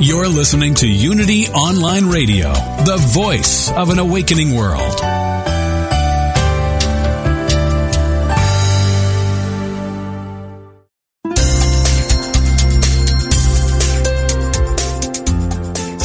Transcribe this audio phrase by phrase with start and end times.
[0.00, 5.17] You're listening to Unity Online Radio, the voice of an awakening world.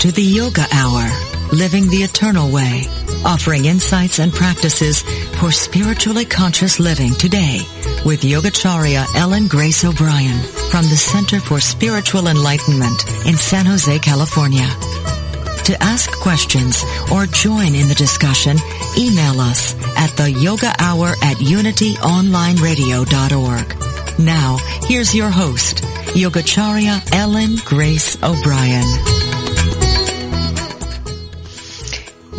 [0.00, 1.06] To the Yoga Hour,
[1.52, 2.84] Living the Eternal Way,
[3.22, 5.02] offering insights and practices
[5.38, 7.60] for spiritually conscious living today
[8.06, 10.40] with Yogacharya Ellen Grace O'Brian
[10.70, 14.66] from the Center for Spiritual Enlightenment in San Jose, California.
[15.64, 18.56] To ask questions or join in the discussion,
[18.96, 24.18] email us at the yoga hour at unityonlineradio.org.
[24.18, 24.56] Now,
[24.88, 25.84] here's your host,
[26.16, 29.29] Yogacharya Ellen Grace O'Brian.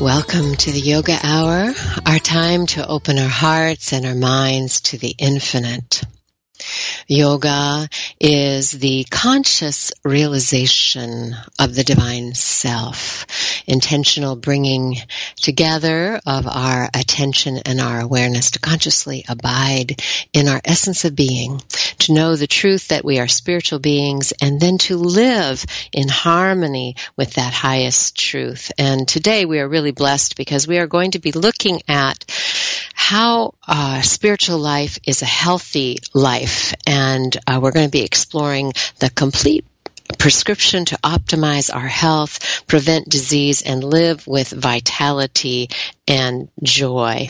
[0.01, 1.75] Welcome to the Yoga Hour,
[2.07, 6.00] our time to open our hearts and our minds to the infinite.
[7.07, 7.87] Yoga
[8.19, 13.25] is the conscious realization of the divine self,
[13.67, 14.95] intentional bringing
[15.35, 20.01] together of our attention and our awareness to consciously abide
[20.33, 21.61] in our essence of being,
[21.99, 26.95] to know the truth that we are spiritual beings, and then to live in harmony
[27.15, 28.71] with that highest truth.
[28.77, 32.25] And today we are really blessed because we are going to be looking at
[32.93, 38.73] how uh, spiritual life is a healthy life, and uh, we're going to be exploring
[38.99, 39.65] the complete
[40.19, 45.69] prescription to optimize our health, prevent disease, and live with vitality
[46.11, 47.29] and joy.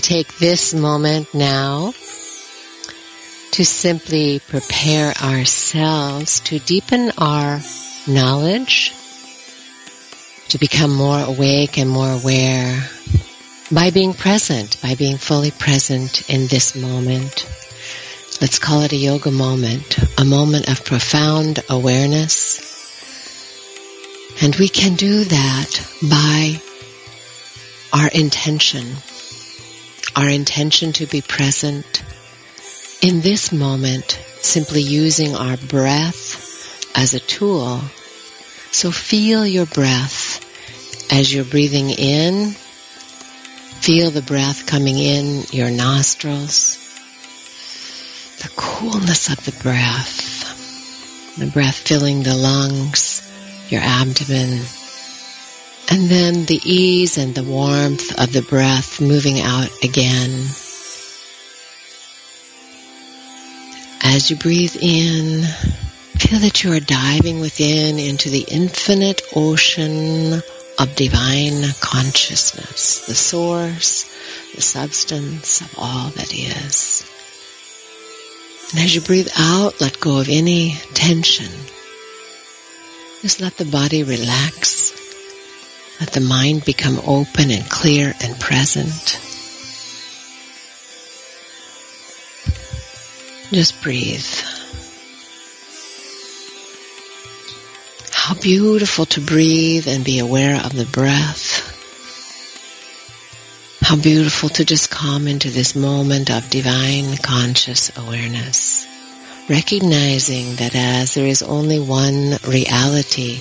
[0.00, 1.92] take this moment now
[3.52, 7.60] to simply prepare ourselves to deepen our
[8.08, 8.92] knowledge,
[10.48, 12.90] to become more awake and more aware
[13.72, 17.46] by being present, by being fully present in this moment.
[18.40, 22.68] Let's call it a yoga moment, a moment of profound awareness.
[24.42, 26.60] And we can do that by
[27.92, 28.86] our intention,
[30.16, 32.02] our intention to be present
[33.02, 37.80] in this moment, simply using our breath as a tool.
[38.72, 40.40] So feel your breath
[41.12, 42.54] as you're breathing in
[43.80, 46.76] Feel the breath coming in your nostrils,
[48.42, 53.22] the coolness of the breath, The breath filling the lungs,
[53.70, 54.60] your abdomen,
[55.90, 60.44] and then the ease and the warmth of the breath moving out again.
[64.02, 65.44] As you breathe in,
[66.18, 70.42] feel that you are diving within into the infinite ocean
[70.80, 74.04] of divine consciousness, the source,
[74.54, 77.08] the substance of all that is.
[78.72, 81.52] And as you breathe out, let go of any tension.
[83.22, 84.90] Just let the body relax
[86.00, 89.20] let the mind become open and clear and present.
[93.52, 94.24] Just breathe.
[98.30, 101.66] How beautiful to breathe and be aware of the breath.
[103.80, 108.86] How beautiful to just come into this moment of divine conscious awareness.
[109.48, 113.40] Recognizing that as there is only one reality,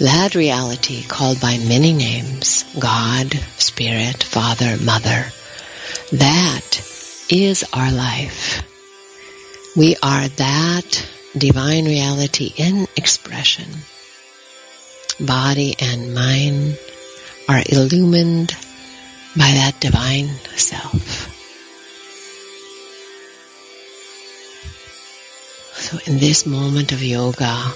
[0.00, 5.26] that reality called by many names, God, Spirit, Father, Mother,
[6.10, 6.80] that
[7.30, 8.60] is our life.
[9.76, 13.66] We are that divine reality in expression.
[15.20, 16.78] Body and mind
[17.48, 18.54] are illumined
[19.36, 21.34] by that divine self.
[25.74, 27.72] So in this moment of yoga,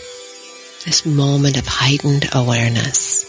[0.84, 3.24] this moment of heightened awareness.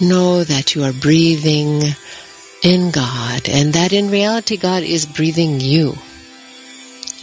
[0.00, 1.82] Know that you are breathing
[2.62, 5.96] in God and that in reality God is breathing you.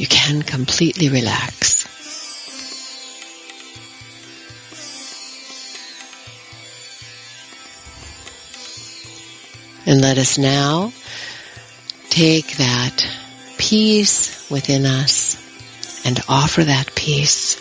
[0.02, 1.86] You can completely relax.
[9.86, 10.92] And let us now
[12.10, 13.08] take that
[13.60, 15.38] peace within us
[16.04, 17.60] and offer that peace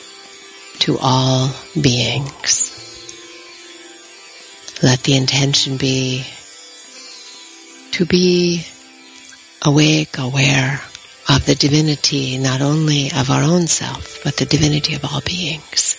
[0.78, 2.70] to all beings.
[4.82, 6.24] Let the intention be
[7.90, 8.64] to be
[9.62, 10.80] awake, aware
[11.30, 15.96] of the divinity not only of our own self, but the divinity of all beings,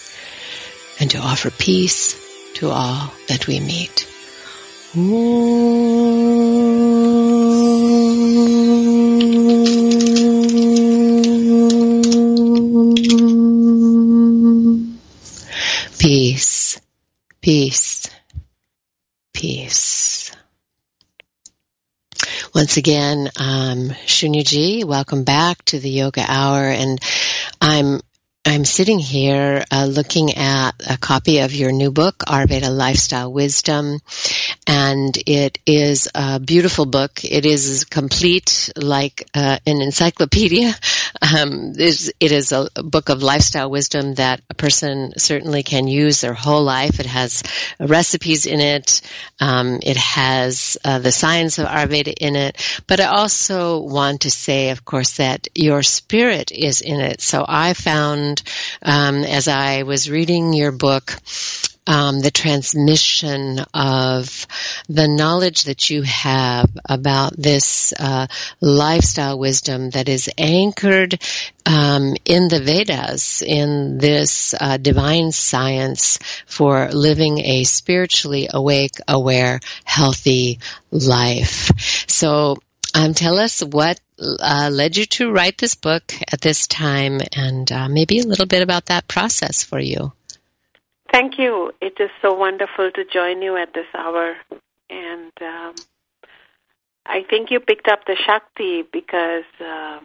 [0.99, 2.19] and to offer peace
[2.55, 4.07] to all that we meet.
[15.97, 16.81] Peace,
[17.41, 17.90] peace.
[22.53, 26.99] Once again, um, Shunyaji, welcome back to the Yoga Hour, and
[27.61, 28.01] I'm
[28.43, 33.99] I'm sitting here uh, looking at a copy of your new book, Ayurveda Lifestyle Wisdom,
[34.65, 37.23] and it is a beautiful book.
[37.23, 40.73] It is complete like uh, an encyclopedia.
[41.21, 46.33] Um, it is a book of lifestyle wisdom that a person certainly can use their
[46.33, 46.99] whole life.
[46.99, 47.43] It has
[47.79, 49.01] recipes in it.
[49.39, 52.81] Um, it has uh, the science of Ayurveda in it.
[52.87, 57.21] But I also want to say, of course, that your spirit is in it.
[57.21, 58.30] So I found,
[58.83, 61.17] um, as I was reading your book,
[61.87, 64.47] um, the transmission of
[64.87, 68.27] the knowledge that you have about this uh,
[68.59, 71.19] lifestyle wisdom that is anchored
[71.65, 79.59] um, in the Vedas, in this uh, divine science for living a spiritually awake, aware,
[79.83, 80.59] healthy
[80.91, 81.71] life.
[82.07, 82.57] So
[82.95, 87.71] um, tell us what uh, led you to write this book at this time and
[87.71, 90.11] uh, maybe a little bit about that process for you.
[91.11, 91.73] Thank you.
[91.81, 94.35] It is so wonderful to join you at this hour.
[94.89, 95.75] And um,
[97.05, 99.99] I think you picked up the Shakti because uh,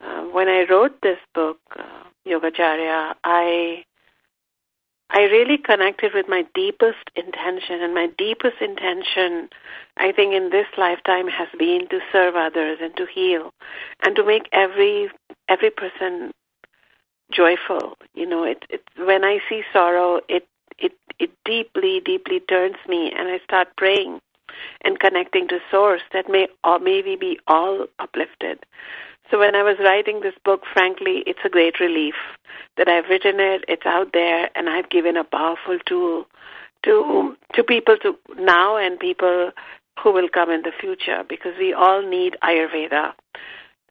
[0.00, 3.84] uh, when I wrote this book, uh, Yogacharya, I
[5.12, 9.50] I really connected with my deepest intention, and my deepest intention,
[9.98, 13.52] I think, in this lifetime has been to serve others and to heal,
[14.02, 15.10] and to make every
[15.48, 16.32] every person
[17.30, 17.96] joyful.
[18.14, 20.46] You know, it, it when I see sorrow, it
[20.78, 24.20] it it deeply, deeply turns me, and I start praying
[24.82, 28.64] and connecting to Source that may or maybe be all uplifted.
[29.32, 32.14] So when I was writing this book, frankly, it's a great relief
[32.76, 33.64] that I've written it.
[33.66, 36.26] It's out there, and I've given a powerful tool
[36.84, 39.52] to to people to now and people
[40.02, 43.14] who will come in the future because we all need Ayurveda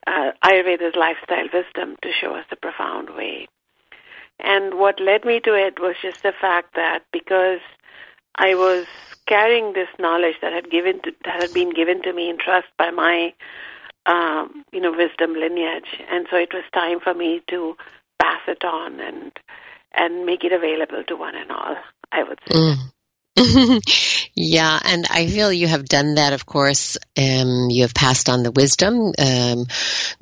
[0.05, 3.48] uh, Ayurveda's lifestyle wisdom to show us the profound way.
[4.39, 7.62] And what led me to it was just the fact that because
[8.36, 8.86] I was
[9.25, 12.67] carrying this knowledge that had given to, that had been given to me in trust
[12.77, 13.33] by my
[14.05, 17.75] um, you know wisdom lineage, and so it was time for me to
[18.22, 19.31] pass it on and
[19.93, 21.75] and make it available to one and all.
[22.12, 22.58] I would say.
[22.58, 22.75] Mm.
[24.35, 26.97] yeah, and I feel you have done that, of course.
[27.17, 29.67] Um, you have passed on the wisdom um,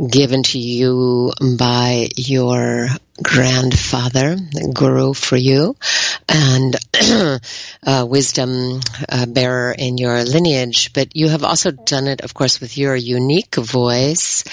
[0.10, 2.88] given to you by your
[3.24, 4.38] grandfather,
[4.74, 5.75] guru for you,
[6.28, 6.75] and
[7.84, 10.94] uh, wisdom uh, bearer in your lineage.
[10.94, 14.44] But you have also done it, of course, with your unique voice.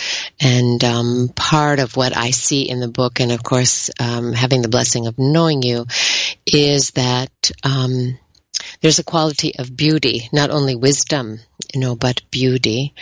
[0.41, 4.63] And um, part of what I see in the book, and of course, um, having
[4.63, 5.85] the blessing of knowing you,
[6.47, 8.19] is that um,
[8.87, 11.41] there's a quality of beauty, not only wisdom,
[11.75, 12.95] you know, but beauty.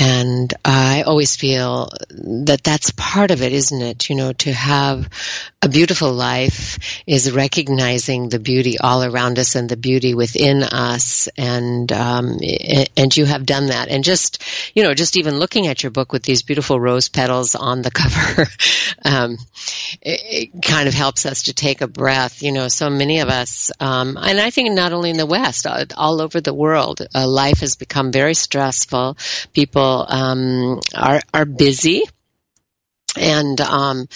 [0.00, 4.08] And I always feel that that's part of it, isn't it?
[4.08, 5.08] You know, to have
[5.60, 11.28] a beautiful life is recognizing the beauty all around us and the beauty within us.
[11.36, 12.38] And, um,
[12.96, 13.88] and you have done that.
[13.88, 14.42] And just,
[14.74, 17.90] you know, just even looking at your book with these beautiful rose petals on the
[18.00, 18.46] cover,
[19.04, 19.36] um,
[20.00, 22.42] it, it, kind of helps us to take a breath.
[22.42, 25.66] You know, so many of us, um, and I think not only in the West,
[25.66, 29.18] all, over the world, uh, life has become very stressful.
[29.52, 32.02] People, um, are, are busy.
[33.16, 34.06] And um,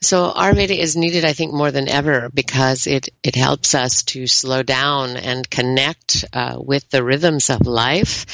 [0.00, 4.26] so Ayurveda is needed, I think, more than ever because it, it helps us to
[4.26, 8.26] slow down and connect uh, with the rhythms of life,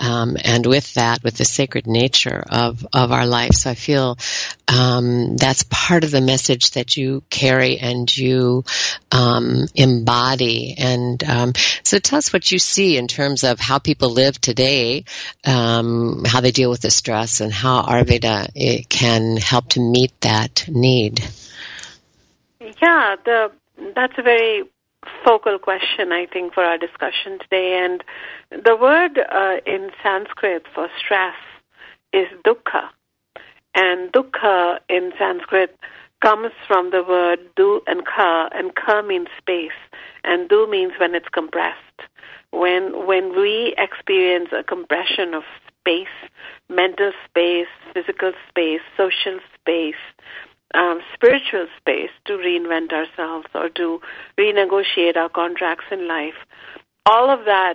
[0.00, 3.52] um, and with that, with the sacred nature of, of our life.
[3.54, 4.16] So I feel
[4.68, 8.64] um, that's part of the message that you carry and you
[9.10, 10.76] um, embody.
[10.78, 15.04] And um, so tell us what you see in terms of how people live today,
[15.44, 20.12] um, how they deal with the stress, and how Ayurveda eh, can help to meet
[20.20, 21.17] that need.
[22.60, 23.52] Yeah, the
[23.94, 24.64] that's a very
[25.24, 27.80] focal question, I think, for our discussion today.
[27.82, 28.04] And
[28.64, 31.36] the word uh, in Sanskrit for stress
[32.12, 32.88] is dukkha.
[33.74, 35.78] And dukkha in Sanskrit
[36.20, 39.78] comes from the word du and ka, and ka means space,
[40.24, 41.78] and du means when it's compressed.
[42.50, 45.42] When when we experience a compression of
[45.78, 46.08] space,
[46.68, 50.02] mental space, physical space, social space,
[50.74, 54.00] um, spiritual space to reinvent ourselves or to
[54.38, 56.34] renegotiate our contracts in life.
[57.06, 57.74] All of that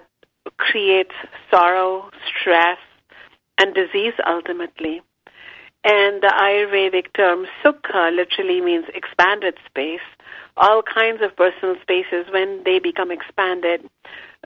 [0.58, 1.14] creates
[1.50, 2.10] sorrow,
[2.40, 2.78] stress,
[3.58, 5.02] and disease ultimately.
[5.86, 10.00] And the Ayurvedic term sukha literally means expanded space.
[10.56, 13.90] All kinds of personal spaces, when they become expanded,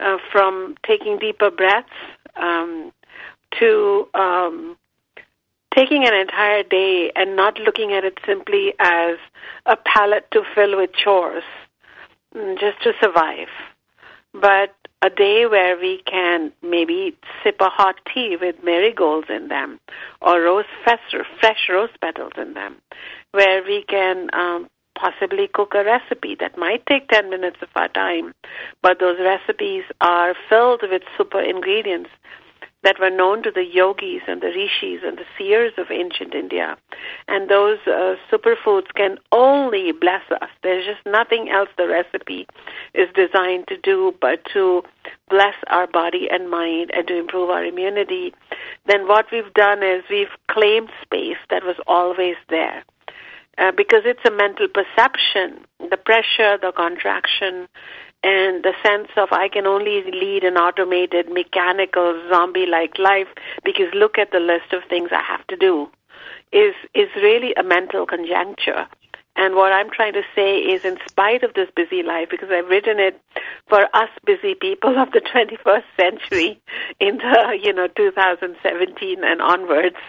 [0.02, 1.90] uh, from taking deeper breaths
[2.36, 2.92] um,
[3.60, 4.78] to um,
[5.78, 9.18] taking an entire day and not looking at it simply as
[9.68, 11.44] a palette to fill with chores
[12.36, 13.50] mm, just to survive,
[14.34, 19.80] but a day where we can maybe sip a hot tea with marigolds in them
[20.20, 22.78] or rose fresh, fresh rose petals in them,
[23.34, 24.68] where we can um,
[24.98, 28.34] possibly cook a recipe that might take 10 minutes of our time,
[28.82, 32.10] but those recipes are filled with super ingredients
[32.84, 36.78] that were known to the yogis and the rishis and the seers of ancient India.
[37.28, 40.50] And those uh, superfoods can only bless us.
[40.64, 42.48] There's just nothing else the recipe
[42.94, 44.84] is designed to do but to
[45.30, 48.34] bless our body and mind and to improve our immunity.
[48.86, 52.84] Then what we've done is we've claimed space that was always there.
[53.58, 57.68] Uh, because it's a mental perception, the pressure, the contraction,
[58.28, 63.30] and the sense of I can only lead an automated, mechanical, zombie-like life
[63.64, 65.88] because look at the list of things I have to do
[66.52, 68.86] is is really a mental conjuncture.
[69.38, 72.68] And what I'm trying to say is, in spite of this busy life, because I've
[72.68, 73.22] written it
[73.70, 76.60] for us busy people of the 21st century
[77.00, 80.02] in the, you know, 2017 and onwards,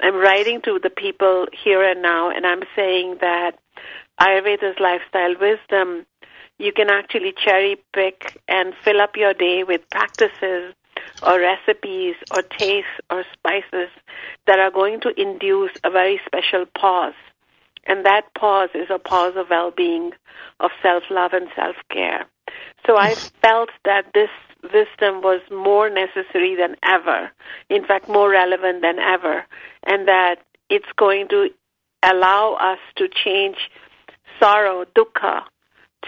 [0.00, 3.52] I'm writing to the people here and now, and I'm saying that
[4.20, 6.04] Ayurveda's lifestyle wisdom
[6.58, 10.74] you can actually cherry pick and fill up your day with practices
[11.22, 13.90] or recipes or tastes or spices
[14.46, 17.14] that are going to induce a very special pause.
[17.84, 20.12] And that pause is a pause of well-being,
[20.60, 22.26] of self-love and self-care.
[22.86, 24.30] So I felt that this
[24.62, 27.30] wisdom was more necessary than ever,
[27.68, 29.44] in fact, more relevant than ever,
[29.84, 30.36] and that
[30.70, 31.48] it's going to
[32.02, 33.56] allow us to change
[34.40, 35.42] sorrow, dukkha,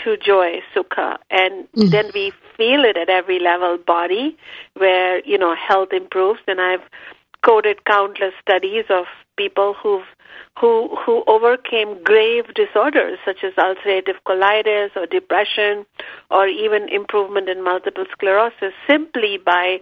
[0.02, 1.90] to joy, sukha, and mm.
[1.90, 4.36] then we feel it at every level body
[4.74, 6.40] where, you know, health improves.
[6.46, 6.82] And I've
[7.42, 9.04] quoted countless studies of
[9.36, 10.06] people who've
[10.58, 15.84] who who overcame grave disorders such as ulcerative colitis or depression
[16.30, 19.80] or even improvement in multiple sclerosis simply by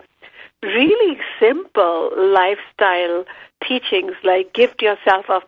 [0.62, 3.24] really simple lifestyle
[3.66, 5.40] teachings like gift yourself a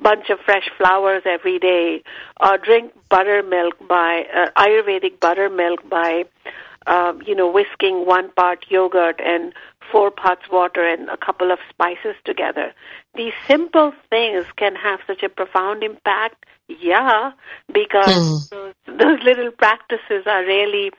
[0.00, 2.02] bunch of fresh flowers every day,
[2.40, 6.24] or drink buttermilk by uh, Ayurvedic buttermilk by,
[6.86, 9.52] uh, you know, whisking one part yogurt and
[9.90, 12.72] four parts water and a couple of spices together.
[13.14, 16.46] These simple things can have such a profound impact.
[16.68, 17.32] Yeah,
[17.72, 18.48] because mm.
[18.50, 20.90] those, those little practices are really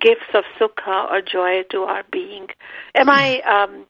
[0.00, 2.48] gifts of sukha or joy to our being.
[2.94, 3.86] Am I um,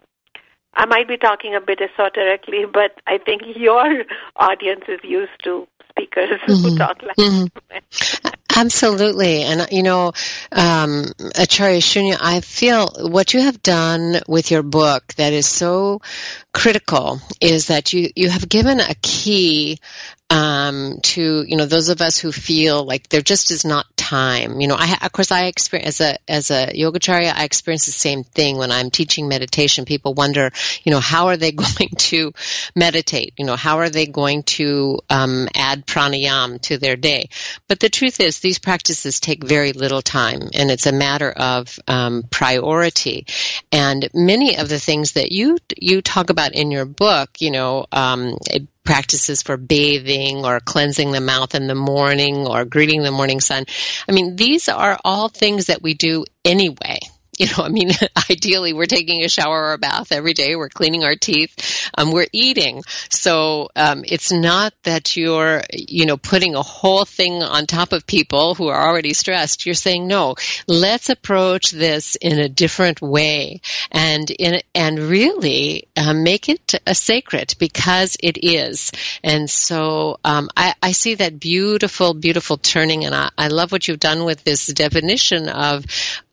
[0.75, 4.05] I might be talking a bit esoterically, but I think your
[4.37, 6.69] audience is used to speakers mm-hmm.
[6.69, 8.29] who talk like mm-hmm.
[8.55, 9.43] Absolutely.
[9.43, 10.13] And, you know,
[10.51, 11.07] um,
[11.39, 16.03] Acharya Shunya, I feel what you have done with your book that is so
[16.53, 19.79] critical is that you, you have given a key
[20.33, 24.63] um, to you know those of us who feel like there just is not time.
[24.63, 27.93] You know, I of course I experience as a as a yogacharya, I experience the
[27.93, 29.85] same thing when I'm teaching meditation.
[29.85, 30.51] People wonder,
[30.85, 32.33] you know, how are they going to
[32.75, 33.35] meditate?
[33.37, 37.29] You know, how are they going to um, add pranayam to their day?
[37.69, 41.79] But the truth is, these practices take very little time, and it's a matter of
[41.87, 43.27] um, priority.
[43.71, 47.85] And many of the things that you you talk about in your book, you know,
[47.93, 48.39] um,
[48.85, 53.65] practices for bathing or cleansing the mouth in the morning or greeting the morning sun.
[54.09, 56.99] I mean, these are all things that we do anyway
[57.43, 57.91] you know, I mean,
[58.31, 60.55] ideally we're taking a shower or a bath every day.
[60.55, 61.91] We're cleaning our teeth.
[61.99, 62.83] Um, we're eating.
[63.11, 68.07] So, um, it's not that you're, you know, putting a whole thing on top of
[68.07, 69.67] people who are already stressed.
[69.67, 70.37] You're saying, no,
[70.69, 76.95] let's approach this in a different way and in, and really uh, make it a
[76.95, 78.93] sacred because it is.
[79.25, 83.89] And so, um, I, I see that beautiful, beautiful turning and I, I love what
[83.89, 85.85] you've done with this definition of,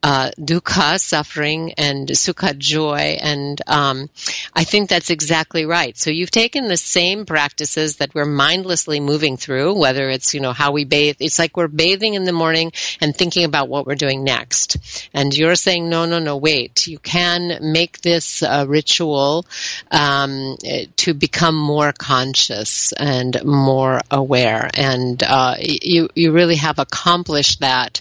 [0.01, 3.17] uh, dukkha, suffering, and sukha, joy.
[3.21, 4.09] And um,
[4.53, 5.97] I think that's exactly right.
[5.97, 10.53] So you've taken the same practices that we're mindlessly moving through, whether it's, you know,
[10.53, 11.17] how we bathe.
[11.19, 14.77] It's like we're bathing in the morning and thinking about what we're doing next.
[15.13, 16.87] And you're saying, no, no, no, wait.
[16.87, 19.45] You can make this a ritual
[19.91, 20.55] um,
[20.97, 24.69] to become more conscious and more aware.
[24.75, 27.99] And uh, you, you really have accomplished that.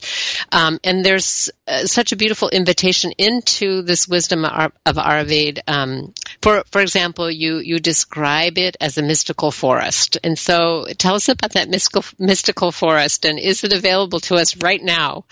[0.53, 5.61] Um, and there's uh, such a beautiful invitation into this wisdom of Ayurveda.
[5.67, 11.15] Um, for for example, you you describe it as a mystical forest, and so tell
[11.15, 15.25] us about that mystical mystical forest, and is it available to us right now?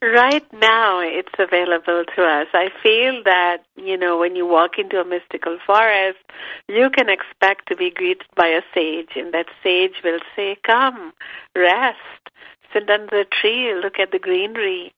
[0.00, 2.46] Right now, it's available to us.
[2.54, 6.18] I feel that, you know, when you walk into a mystical forest,
[6.68, 11.12] you can expect to be greeted by a sage, and that sage will say, Come,
[11.56, 11.98] rest,
[12.72, 14.94] sit under the tree, look at the greenery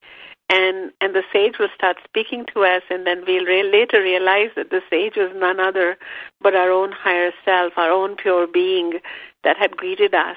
[0.50, 4.50] and and the sage will start speaking to us and then we'll re- later realize
[4.56, 5.96] that the sage was none other
[6.40, 9.00] but our own higher self our own pure being
[9.42, 10.36] that had greeted us.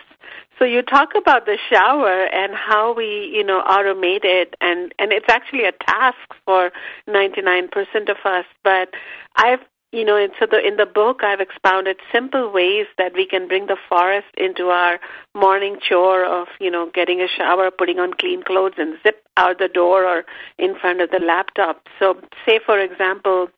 [0.58, 5.12] So you talk about the shower and how we you know automate it and and
[5.12, 6.72] it's actually a task for
[7.08, 7.70] 99%
[8.10, 8.90] of us but
[9.36, 9.60] i've
[9.94, 13.48] you know, and so the, in the book, I've expounded simple ways that we can
[13.48, 15.00] bring the forest into our
[15.36, 19.60] morning chore of, you know, getting a shower, putting on clean clothes, and zip out
[19.60, 20.26] the door or
[20.58, 21.88] in front of the laptop.
[22.00, 23.50] So, say for example,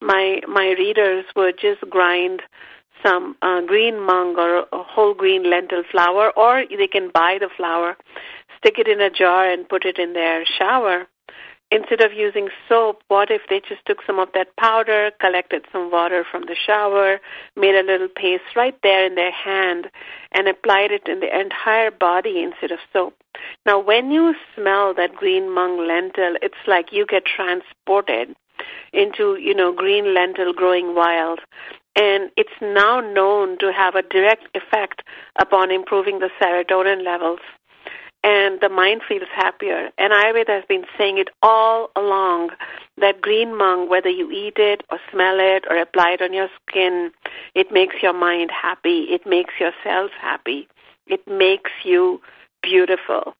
[0.00, 2.42] my my readers would just grind
[3.04, 7.48] some uh, green mung or a whole green lentil flour, or they can buy the
[7.56, 7.96] flour,
[8.58, 11.08] stick it in a jar, and put it in their shower
[11.70, 15.90] instead of using soap, what if they just took some of that powder, collected some
[15.90, 17.20] water from the shower,
[17.56, 19.88] made a little paste right there in their hand,
[20.32, 23.14] and applied it in the entire body instead of soap?
[23.64, 28.34] Now, when you smell that green mung lentil, it's like you get transported
[28.92, 31.40] into, you know, green lentil growing wild.
[31.96, 35.02] And it's now known to have a direct effect
[35.38, 37.40] upon improving the serotonin levels
[38.22, 39.90] and the mind feels happier.
[39.98, 42.50] And Ayurveda has been saying it all along
[42.98, 46.48] that green mung, whether you eat it or smell it or apply it on your
[46.68, 47.10] skin,
[47.54, 49.06] it makes your mind happy.
[49.10, 50.68] It makes your cells happy.
[51.06, 52.20] It makes you
[52.62, 53.34] beautiful.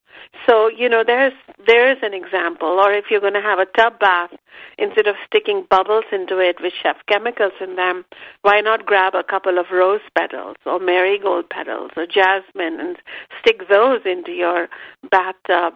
[0.47, 1.33] So, you know, there's
[1.67, 2.69] there's an example.
[2.69, 4.31] Or if you're going to have a tub bath,
[4.79, 8.05] instead of sticking bubbles into it which have chemicals in them,
[8.43, 12.97] why not grab a couple of rose petals or marigold petals or jasmine and
[13.41, 14.69] stick those into your
[15.11, 15.75] bathtub?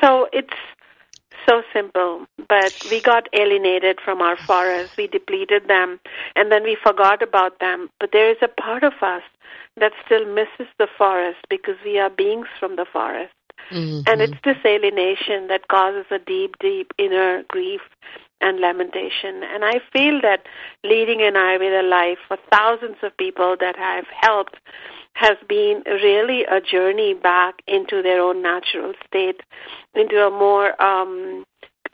[0.00, 0.54] So it's
[1.48, 4.96] so simple, but we got alienated from our forests.
[4.96, 6.00] We depleted them,
[6.34, 7.88] and then we forgot about them.
[8.00, 9.22] But there is a part of us
[9.78, 13.32] that still misses the forest because we are beings from the forest.
[13.70, 14.02] Mm-hmm.
[14.06, 17.80] And it's this alienation that causes a deep, deep inner grief
[18.40, 19.42] and lamentation.
[19.42, 20.46] And I feel that
[20.84, 24.56] leading an Ayurveda life for thousands of people that I've helped
[25.14, 29.40] has been really a journey back into their own natural state,
[29.94, 31.44] into a more um,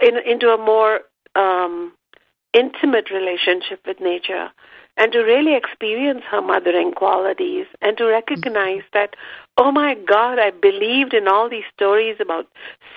[0.00, 1.02] in, into a more
[1.36, 1.92] um,
[2.52, 4.50] intimate relationship with nature
[4.96, 9.16] and to really experience her mothering qualities and to recognize that,
[9.56, 12.46] oh my God, I believed in all these stories about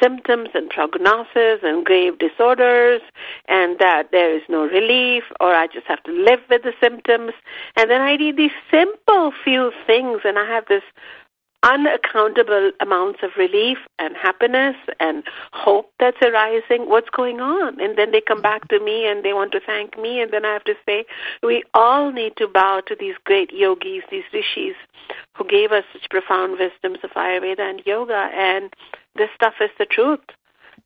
[0.01, 3.01] symptoms and prognosis and grave disorders
[3.47, 7.31] and that there is no relief or I just have to live with the symptoms.
[7.75, 10.83] And then I did these simple few things and I have this
[11.65, 16.87] unaccountable amounts of relief and happiness and hope that's arising.
[16.87, 17.81] What's going on?
[17.81, 20.21] And then they come back to me and they want to thank me.
[20.21, 21.05] And then I have to say,
[21.41, 24.75] we all need to bow to these great yogis, these rishis
[25.35, 28.29] who gave us such profound wisdoms of Ayurveda and yoga.
[28.33, 28.71] And
[29.15, 30.19] this stuff is the truth.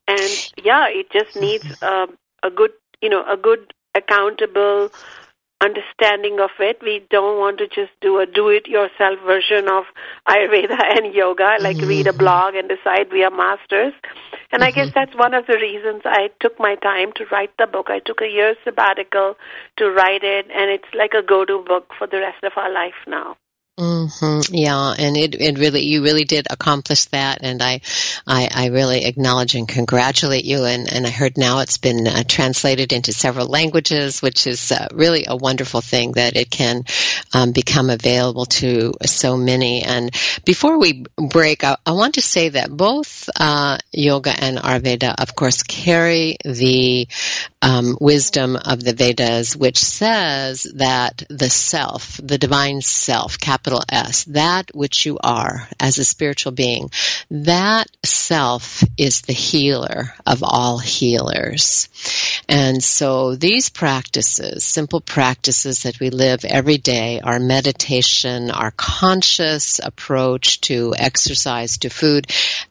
[0.07, 2.07] And yeah, it just needs a,
[2.41, 4.89] a good, you know, a good accountable
[5.61, 6.79] understanding of it.
[6.81, 9.85] We don't want to just do a do-it-yourself version of
[10.27, 11.87] Ayurveda and yoga, like mm-hmm.
[11.87, 13.93] read a blog and decide we are masters.
[14.51, 14.63] And mm-hmm.
[14.63, 14.99] I guess mm-hmm.
[14.99, 17.87] that's one of the reasons I took my time to write the book.
[17.89, 19.35] I took a year sabbatical
[19.77, 22.99] to write it, and it's like a go-to book for the rest of our life
[23.07, 23.35] now.
[24.09, 24.55] Mm-hmm.
[24.55, 27.81] Yeah, and it, it really you really did accomplish that, and I,
[28.25, 30.63] I, I really acknowledge and congratulate you.
[30.63, 34.87] And, and I heard now it's been uh, translated into several languages, which is uh,
[34.93, 36.85] really a wonderful thing that it can
[37.33, 39.83] um, become available to so many.
[39.83, 40.11] And
[40.43, 45.35] before we break, I, I want to say that both uh, yoga and Ayurveda, of
[45.35, 47.07] course, carry the
[47.61, 54.23] um, wisdom of the Vedas, which says that the self, the divine self, capital S,
[54.25, 56.89] that which you are as a spiritual being,
[57.29, 61.89] that self is the healer of all healers.
[62.47, 69.79] And so these practices, simple practices that we live every day, our meditation, our conscious
[69.83, 72.27] approach to exercise, to food,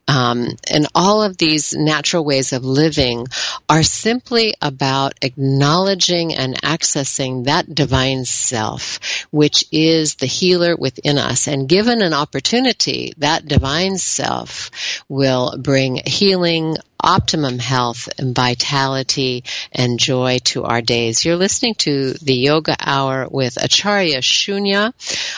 [0.09, 3.27] um, and all of these natural ways of living
[3.69, 8.99] are simply about acknowledging and accessing that divine self,
[9.31, 11.49] which is the healer within us.
[11.49, 14.71] And given an opportunity, that divine self
[15.09, 21.25] will bring healing, optimum health and vitality and joy to our days.
[21.25, 24.93] You're listening to the Yoga Hour with Acharya Shunya,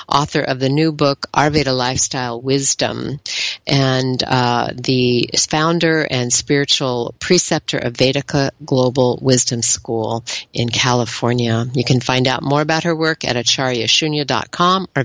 [0.08, 3.20] author of the new book Ayurveda Lifestyle Wisdom,
[3.66, 11.66] and uh, the founder and spiritual preceptor of Vedika Global Wisdom School in California.
[11.74, 15.04] You can find out more about her work at acharyashunya.com or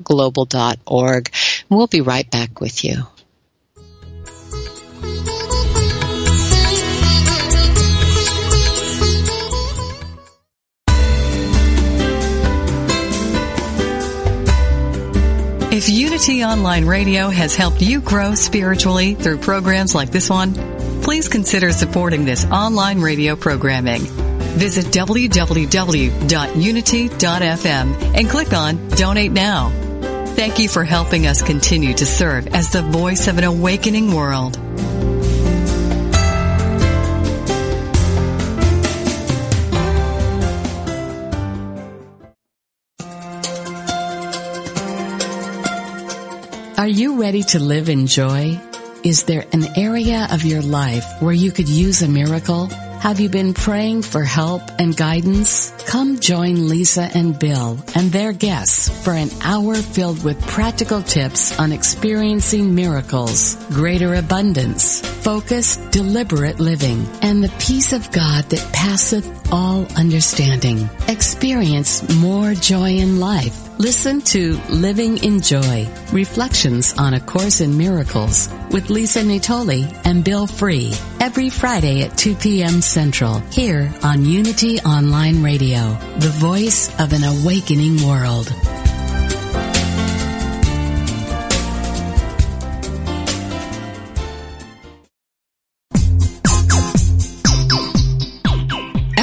[0.00, 1.30] vedikaglobal.org.
[1.68, 3.04] We'll be right back with you.
[15.74, 20.54] If Unity Online Radio has helped you grow spiritually through programs like this one,
[21.02, 24.02] please consider supporting this online radio programming.
[24.54, 26.14] Visit www.unity.fm
[28.16, 29.83] and click on Donate Now.
[30.34, 34.58] Thank you for helping us continue to serve as the voice of an awakening world.
[46.76, 48.60] Are you ready to live in joy?
[49.04, 52.68] Is there an area of your life where you could use a miracle?
[53.04, 55.72] Have you been praying for help and guidance?
[55.86, 61.58] Come join Lisa and Bill and their guests for an hour filled with practical tips
[61.58, 69.52] on experiencing miracles, greater abundance, focused, deliberate living, and the peace of God that passeth
[69.52, 70.88] all understanding.
[71.06, 77.76] Experience more joy in life Listen to Living in Joy, Reflections on A Course in
[77.76, 82.80] Miracles with Lisa Natoli and Bill Free every Friday at 2 p.m.
[82.80, 88.46] Central here on Unity Online Radio, the voice of an awakening world.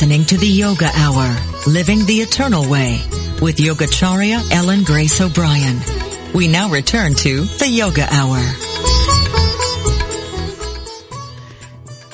[0.00, 1.36] Listening to the Yoga Hour,
[1.66, 3.02] Living the Eternal Way,
[3.42, 5.78] with Yogacharya Ellen Grace O'Brian.
[6.32, 8.69] We now return to the Yoga Hour.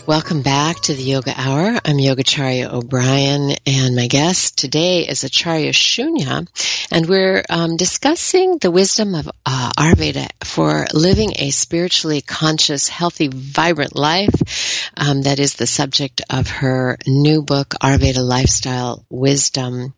[0.07, 1.81] Welcome back to the Yoga Hour.
[1.85, 6.47] I'm Yogacharya O'Brian, and my guest today is Acharya Shunya,
[6.93, 13.27] and we're um, discussing the wisdom of uh, Ayurveda for living a spiritually conscious, healthy,
[13.27, 14.93] vibrant life.
[14.97, 19.93] Um, that is the subject of her new book, Ayurveda Lifestyle Wisdom.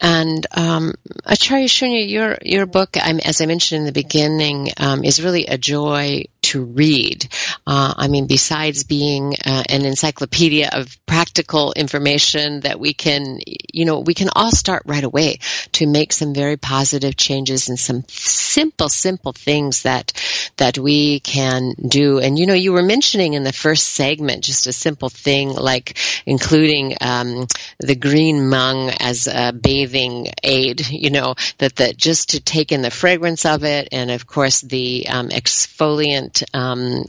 [0.00, 5.22] And um, Acharya Shunya, your your book, as I mentioned in the beginning, um, is
[5.22, 7.28] really a joy to read.
[7.66, 13.38] Uh, I mean, besides being uh, an encyclopedia of practical information that we can,
[13.72, 15.38] you know, we can all start right away
[15.72, 20.12] to make some very positive changes and some simple, simple things that
[20.56, 22.18] that we can do.
[22.18, 25.96] And you know, you were mentioning in the first segment just a simple thing like
[26.26, 27.46] including um,
[27.78, 30.88] the green mung as a bathing aid.
[30.88, 34.60] You know, that that just to take in the fragrance of it, and of course
[34.60, 37.04] the um, exfoliant um,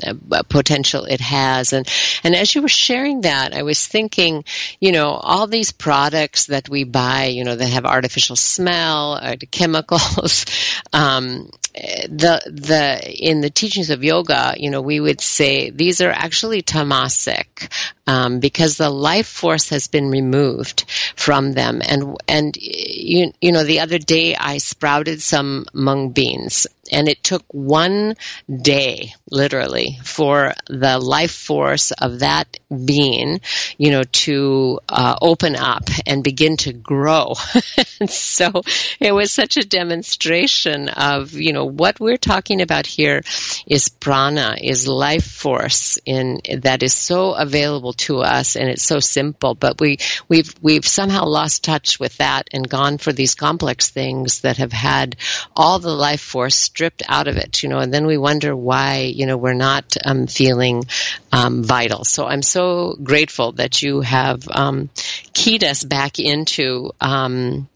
[0.49, 1.73] potential it has.
[1.73, 1.87] And
[2.23, 4.43] and as you were sharing that, I was thinking,
[4.79, 9.35] you know, all these products that we buy, you know, that have artificial smell or
[9.35, 10.45] chemicals.
[10.91, 16.11] Um, the the in the teachings of yoga, you know, we would say these are
[16.11, 17.71] actually tamasic
[18.09, 21.81] um, because the life force has been removed from them.
[21.87, 27.23] And and you you know, the other day I sprouted some mung beans, and it
[27.23, 28.15] took one
[28.49, 33.41] day, literally, for the life force of that bean,
[33.77, 37.33] you know, to uh, open up and begin to grow.
[38.07, 38.63] so
[38.99, 43.21] it was such a demonstration of you know what we're talking about here
[43.67, 48.99] is prana, is life force in that is so available to us and it's so
[48.99, 53.89] simple, but we, we've, we've somehow lost touch with that and gone for these complex
[53.89, 55.15] things that have had
[55.55, 59.11] all the life force stripped out of it, you know, and then we wonder why,
[59.13, 60.85] you know, we're not um, feeling
[61.31, 62.03] um, vital.
[62.03, 64.89] So I'm so grateful that you have um,
[65.33, 67.69] keyed us back into um,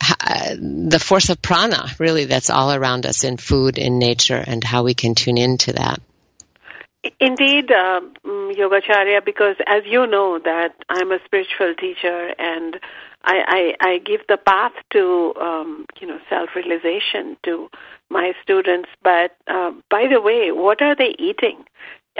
[0.00, 4.82] the force of prana, really, that's all around us in food, in nature, and how
[4.82, 6.00] we can tune into that.
[7.18, 12.78] Indeed, uh, Yogacharya, because as you know that I'm a spiritual teacher and
[13.24, 17.70] I, I, I give the path to um, you know self-realization to
[18.10, 18.90] my students.
[19.02, 21.64] But uh, by the way, what are they eating?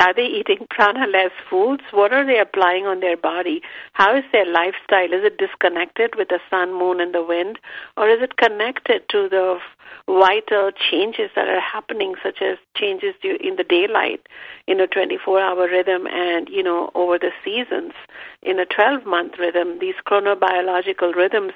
[0.00, 1.82] Are they eating prana-less foods?
[1.90, 3.60] What are they applying on their body?
[3.92, 5.12] How is their lifestyle?
[5.12, 7.58] Is it disconnected with the sun, moon, and the wind,
[7.98, 9.58] or is it connected to the
[10.18, 14.20] vital changes that are happening, such as changes in the daylight
[14.66, 17.92] in a 24-hour rhythm and, you know, over the seasons
[18.42, 19.78] in a 12-month rhythm.
[19.78, 21.52] These chronobiological rhythms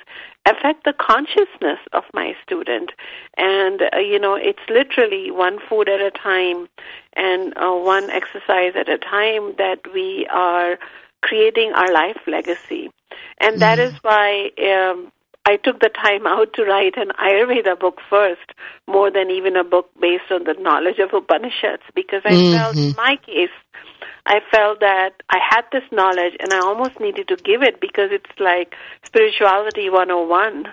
[0.47, 2.93] affect the consciousness of my student.
[3.37, 6.69] And, uh, you know, it's literally one food at a time
[7.15, 10.79] and uh, one exercise at a time that we are
[11.23, 12.91] creating our life legacy.
[13.39, 13.87] And that mm.
[13.87, 15.11] is why um,
[15.47, 18.53] I took the time out to write an Ayurveda book first,
[18.87, 22.57] more than even a book based on the knowledge of Upanishads, because I mm-hmm.
[22.57, 23.51] felt in my case,
[24.27, 28.09] I felt that I had this knowledge and I almost needed to give it because
[28.11, 30.67] it's like spirituality 101.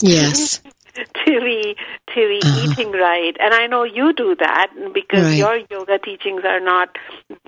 [0.00, 0.60] Yes.
[0.96, 1.76] to be
[2.08, 2.70] to be uh-huh.
[2.70, 5.36] eating right and i know you do that because right.
[5.36, 6.96] your yoga teachings are not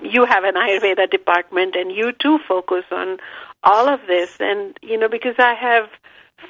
[0.03, 3.17] you have an ayurveda department and you too focus on
[3.63, 5.89] all of this and you know because i have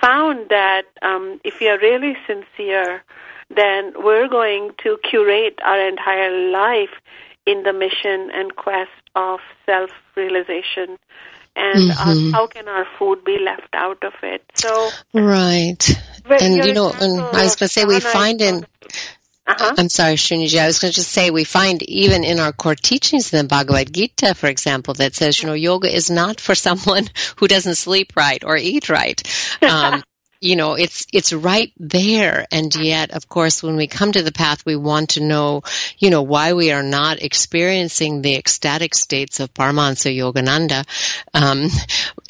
[0.02, 3.04] found that um, if we are really sincere,
[3.50, 6.94] then we're going to curate our entire life
[7.46, 10.98] in the mission and quest of self realization.
[11.56, 12.32] And mm-hmm.
[12.32, 14.44] how can our food be left out of it?
[14.54, 16.02] So, right.
[16.30, 18.66] And you know, and I was going to say we find in
[19.50, 19.76] uh-huh.
[19.78, 20.60] I'm sorry, Shunyaji.
[20.60, 23.48] I was going to just say we find even in our core teachings in the
[23.48, 27.08] Bhagavad Gita, for example, that says, you know, yoga is not for someone
[27.38, 29.22] who doesn't sleep right or eat right.
[29.62, 30.04] Um,
[30.42, 32.46] you know, it's, it's right there.
[32.52, 35.64] And yet, of course, when we come to the path, we want to know,
[35.98, 40.86] you know, why we are not experiencing the ecstatic states of Paramahansa Yogananda.
[41.34, 41.70] Um,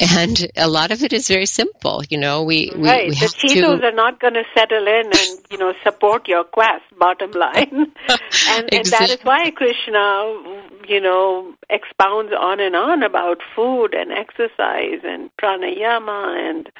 [0.00, 2.02] and a lot of it is very simple.
[2.08, 3.08] You know, we, we, right.
[3.08, 3.86] we the Cheetos to...
[3.86, 7.92] are not going to settle in and, you know, support your quest, bottom line.
[8.48, 8.78] and, exactly.
[8.78, 15.00] and that is why Krishna, you know, expounds on and on about food and exercise
[15.04, 16.70] and pranayama and,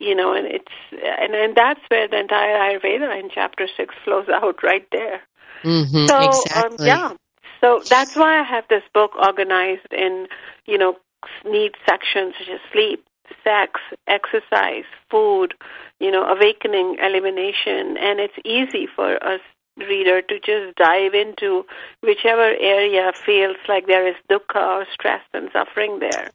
[0.00, 4.28] you know, and it's and and that's where the entire Ayurveda in chapter six flows
[4.28, 5.20] out right there.
[5.62, 6.90] Mm-hmm, so exactly.
[6.90, 7.12] um, yeah,
[7.60, 10.26] so that's why I have this book organized in
[10.66, 10.96] you know
[11.44, 13.04] neat sections such as sleep,
[13.44, 15.54] sex, exercise, food,
[15.98, 19.40] you know, awakening, elimination, and it's easy for us
[19.88, 21.64] reader to just dive into
[22.02, 26.30] whichever area feels like there is dukkha or stress and suffering there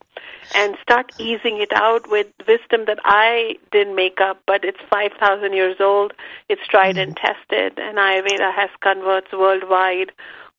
[0.53, 5.53] and start easing it out with wisdom that I didn't make up, but it's 5,000
[5.53, 6.13] years old.
[6.49, 7.09] It's tried mm-hmm.
[7.09, 10.11] and tested, and Ayurveda has converts worldwide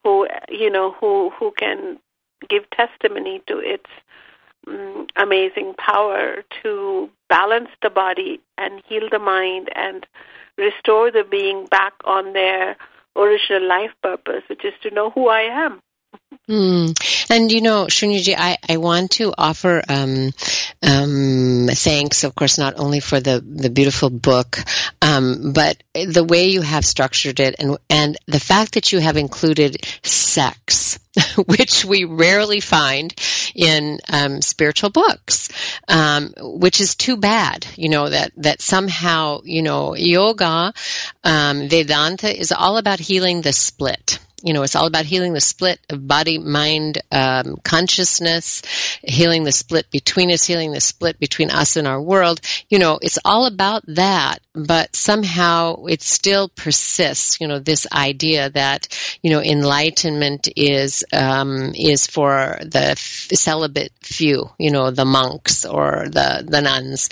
[0.02, 1.98] who, you know, who, who can
[2.48, 3.86] give testimony to its
[4.68, 10.06] um, amazing power to balance the body and heal the mind and
[10.56, 12.76] restore the being back on their
[13.16, 15.80] original life purpose, which is to know who I am.
[16.48, 16.94] Mm.
[17.28, 20.30] And you know, Shunyaji, I, I want to offer um,
[20.80, 24.58] um, thanks, of course, not only for the, the beautiful book,
[25.02, 29.16] um, but the way you have structured it and, and the fact that you have
[29.16, 31.00] included sex,
[31.46, 33.12] which we rarely find
[33.56, 35.48] in um, spiritual books,
[35.88, 40.72] um, which is too bad, you know, that, that somehow, you know, yoga,
[41.24, 45.40] um, Vedanta is all about healing the split you know, it's all about healing the
[45.40, 48.62] split of body, mind, um, consciousness,
[49.02, 52.40] healing the split between us, healing the split between us and our world.
[52.68, 57.40] You know, it's all about that, but somehow it still persists.
[57.40, 58.88] You know, this idea that
[59.22, 64.50] you know enlightenment is um, is for the celibate few.
[64.58, 67.10] You know, the monks or the the nuns,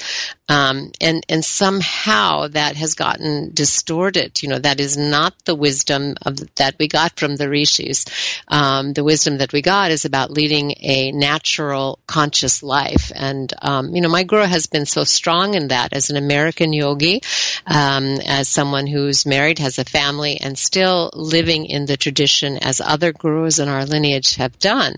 [0.49, 4.43] um, and and somehow that has gotten distorted.
[4.43, 8.05] You know, that is not the wisdom of that we got from the rishis.
[8.49, 13.11] Um, the wisdom that we got is about leading a natural, conscious life.
[13.15, 16.73] And, um, you know, my guru has been so strong in that as an American
[16.73, 17.21] yogi,
[17.67, 22.81] um, as someone who's married, has a family, and still living in the tradition as
[22.81, 24.97] other gurus in our lineage have done.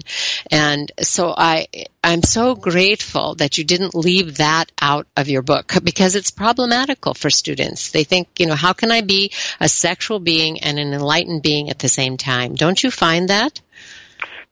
[0.51, 1.67] And so I,
[2.03, 7.15] I'm so grateful that you didn't leave that out of your book because it's problematical
[7.15, 7.91] for students.
[7.91, 11.71] They think, you know, how can I be a sexual being and an enlightened being
[11.71, 12.55] at the same time?
[12.55, 13.61] Don't you find that?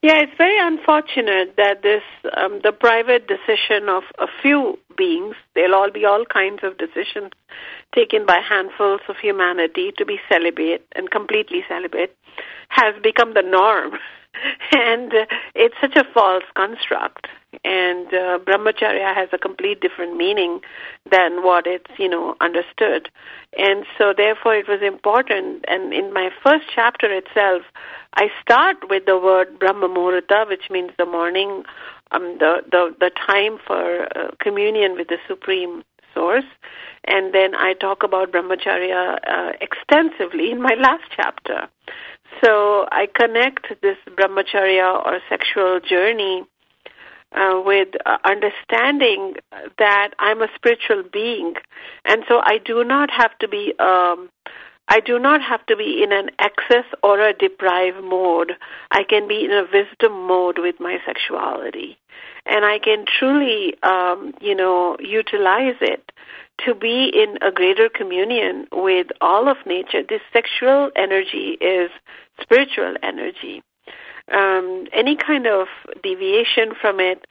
[0.05, 2.03] Yeah, it's very unfortunate that this
[2.37, 5.35] um, the private decision of a few beings.
[5.55, 7.33] There'll all be all kinds of decisions
[7.95, 12.15] taken by handfuls of humanity to be celibate and completely celibate
[12.69, 13.93] has become the norm
[14.73, 17.27] and uh, it's such a false construct.
[17.65, 20.61] And uh, brahmacharya has a complete different meaning
[21.11, 23.09] than what it's you know understood.
[23.57, 25.65] And so therefore it was important.
[25.69, 27.63] And in my first chapter itself,
[28.15, 31.65] I start with the word brahma muhurta, which means the morning,
[32.11, 35.83] um, the the the time for uh, communion with the supreme
[36.15, 36.45] source.
[37.07, 41.69] And then I talk about brahmacharya uh, extensively in my last chapter.
[42.43, 46.45] So I connect this brahmacharya or sexual journey
[47.35, 49.35] uh, with uh, understanding
[49.79, 51.55] that I'm a spiritual being,
[52.05, 53.75] and so I do not have to be.
[53.79, 54.31] Um,
[54.87, 58.53] I do not have to be in an excess or a deprive mode.
[58.91, 61.97] I can be in a wisdom mode with my sexuality,
[62.45, 66.13] and I can truly, um, you know, utilize it
[66.67, 70.03] to be in a greater communion with all of nature.
[70.07, 71.91] This sexual energy is
[72.41, 73.63] spiritual energy.
[74.33, 75.69] Um, any kind of
[76.03, 77.27] deviation from it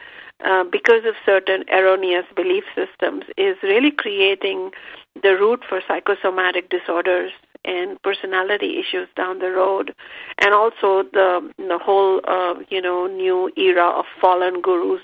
[0.45, 4.71] uh, because of certain erroneous belief systems is really creating
[5.21, 7.31] the root for psychosomatic disorders
[7.65, 9.93] and personality issues down the road,
[10.39, 15.01] and also the the whole uh, you know new era of fallen gurus.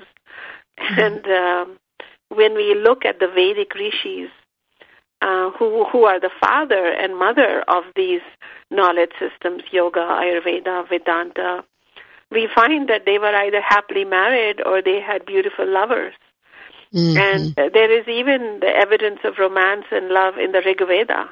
[0.79, 0.99] Mm-hmm.
[0.99, 1.79] And um,
[2.29, 4.29] when we look at the Vedic rishis,
[5.21, 8.21] uh, who who are the father and mother of these
[8.71, 11.63] knowledge systems, yoga, Ayurveda, Vedanta,
[12.31, 16.13] we find that they were either happily married or they had beautiful lovers.
[16.93, 17.17] Mm-hmm.
[17.17, 21.29] And there is even the evidence of romance and love in the Rig Veda.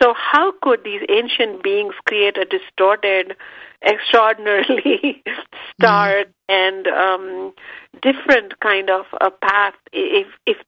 [0.00, 3.36] So how could these ancient beings create a distorted,
[3.82, 5.22] extraordinarily
[5.74, 6.32] stark mm-hmm.
[6.48, 7.54] and um,
[8.02, 10.58] different kind of a path if if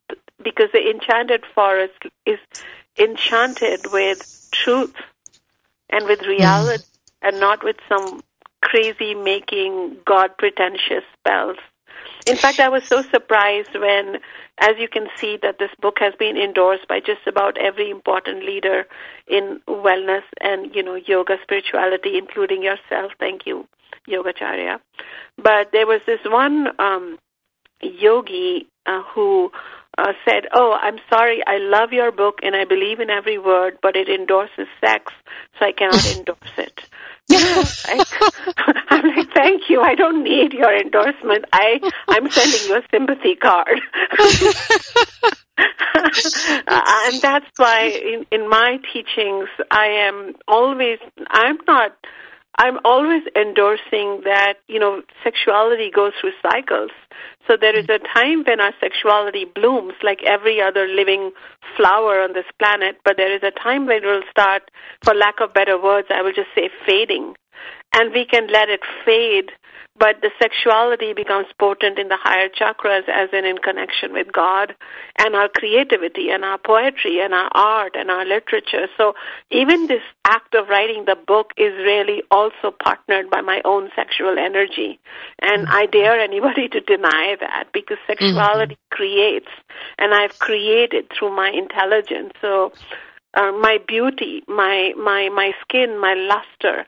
[0.42, 2.38] because the enchanted forest is
[2.98, 4.94] enchanted with truth
[5.90, 7.28] and with reality mm-hmm.
[7.28, 8.22] and not with some
[8.62, 11.56] crazy making god pretentious spells
[12.26, 14.18] in fact, I was so surprised when,
[14.58, 18.44] as you can see, that this book has been endorsed by just about every important
[18.44, 18.86] leader
[19.26, 23.12] in wellness and, you know, yoga, spirituality, including yourself.
[23.18, 23.66] Thank you,
[24.08, 24.80] Yogacharya.
[25.36, 27.18] But there was this one um,
[27.80, 29.50] yogi uh, who
[29.99, 33.78] uh, said, "Oh, I'm sorry, I love your book and I believe in every word,
[33.82, 35.12] but it endorses sex,
[35.59, 36.88] so I cannot endorse it."
[37.32, 39.80] I'm like, thank you.
[39.80, 41.45] I don't need your endorsement.
[41.53, 43.80] I I'm sending you a sympathy card.
[46.66, 51.97] uh, and that's why in, in my teachings I am always I'm not
[52.59, 56.90] I'm always endorsing that, you know, sexuality goes through cycles.
[57.48, 61.32] So there is a time when our sexuality blooms like every other living
[61.76, 64.70] flower on this planet, but there is a time when it will start,
[65.03, 67.34] for lack of better words, I will just say fading.
[67.95, 69.53] And we can let it fade
[69.99, 74.74] but the sexuality becomes potent in the higher chakras as in in connection with God
[75.18, 78.88] and our creativity and our poetry and our art and our literature.
[78.97, 79.14] So
[79.51, 84.38] even this act of writing the book is really also partnered by my own sexual
[84.38, 84.99] energy.
[85.40, 88.97] And I dare anybody to deny that because sexuality mm-hmm.
[88.97, 89.51] creates
[89.99, 92.32] and I've created through my intelligence.
[92.40, 92.72] So
[93.34, 96.86] uh, my beauty, my my my skin, my luster,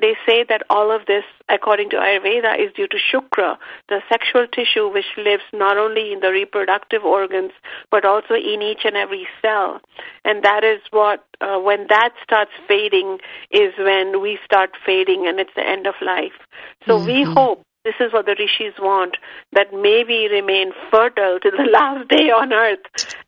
[0.00, 3.56] they say that all of this, according to Ayurveda, is due to Shukra,
[3.88, 7.52] the sexual tissue which lives not only in the reproductive organs
[7.90, 9.80] but also in each and every cell.
[10.24, 13.18] And that is what, uh, when that starts fading,
[13.50, 16.38] is when we start fading and it's the end of life.
[16.86, 17.06] So mm-hmm.
[17.06, 19.16] we hope this is what the rishis want,
[19.52, 22.80] that may we remain fertile to the last day on earth.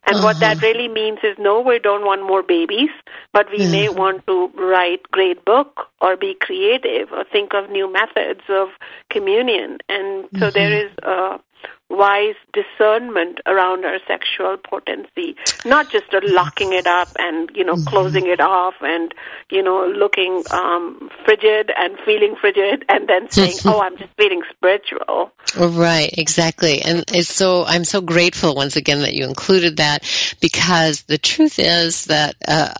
[0.05, 0.25] And uh-huh.
[0.25, 0.67] what that uh-huh.
[0.67, 2.89] really means is no, we don't want more babies,
[3.31, 3.71] but we yeah.
[3.71, 8.67] may want to write great book or be creative or think of new methods of
[9.09, 9.77] communion.
[9.87, 10.53] And so mm-hmm.
[10.53, 11.39] there is a
[11.89, 15.35] wise discernment around our sexual potency,
[15.65, 17.89] not just locking it up and you know mm-hmm.
[17.89, 19.13] closing it off and
[19.49, 24.43] you know looking um, frigid and feeling frigid and then saying, "Oh, I'm just feeling
[24.51, 30.03] spiritual." Right, exactly, and it's so I'm so grateful once again that you included that
[30.39, 32.73] because the truth is that uh,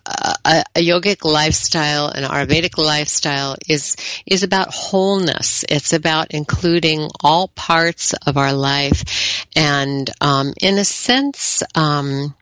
[0.45, 3.95] a, a yogic lifestyle, an Ayurvedic lifestyle, is
[4.28, 5.66] is about wholeness.
[5.68, 8.99] It's about including all parts of our life
[9.56, 12.36] and um, in a sense, um,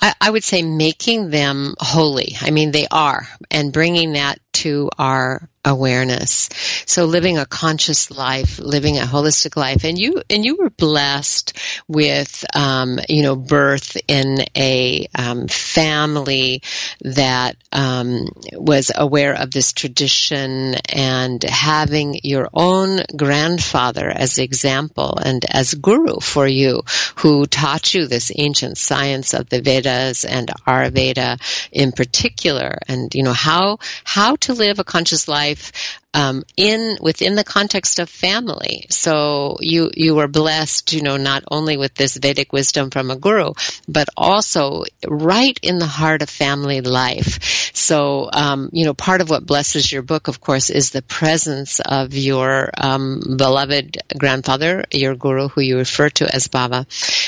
[0.00, 2.36] I, I would say making them holy.
[2.40, 6.48] I mean, they are, and bringing that to our awareness.
[6.86, 11.56] So living a conscious life, living a holistic life, and you and you were blessed
[11.86, 16.62] with, um, you know, birth in a um, family
[17.02, 25.44] that um, was aware of this tradition, and having your own grandfather as example and
[25.48, 26.82] as guru for you,
[27.16, 31.40] who taught you this ancient science of the Vedas and Ayurveda
[31.70, 36.98] in particular, and you know how how to live a conscious life life um, in
[37.00, 38.86] within the context of family.
[38.90, 43.16] So you you were blessed, you know, not only with this Vedic wisdom from a
[43.16, 43.52] guru,
[43.88, 47.70] but also right in the heart of family life.
[47.74, 51.80] So um, you know, part of what blesses your book, of course, is the presence
[51.80, 56.86] of your um, beloved grandfather, your guru, who you refer to as Baba,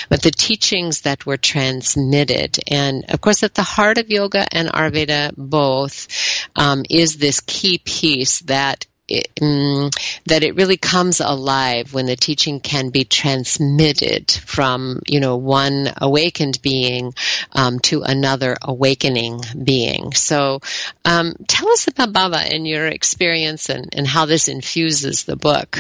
[0.09, 4.69] but the teachings that were transmitted, and of course, at the heart of yoga and
[4.69, 6.09] Ayurveda both
[6.57, 8.74] um, is this key piece that
[9.09, 9.91] it, um,
[10.27, 15.89] that it really comes alive when the teaching can be transmitted from you know one
[16.01, 17.13] awakened being
[17.53, 20.13] um, to another awakening being.
[20.13, 20.61] So,
[21.05, 25.79] um, tell us about Baba and your experience and, and how this infuses the book.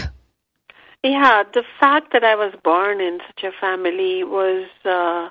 [1.02, 4.68] Yeah, the fact that I was born in such a family was.
[4.84, 5.30] Uh,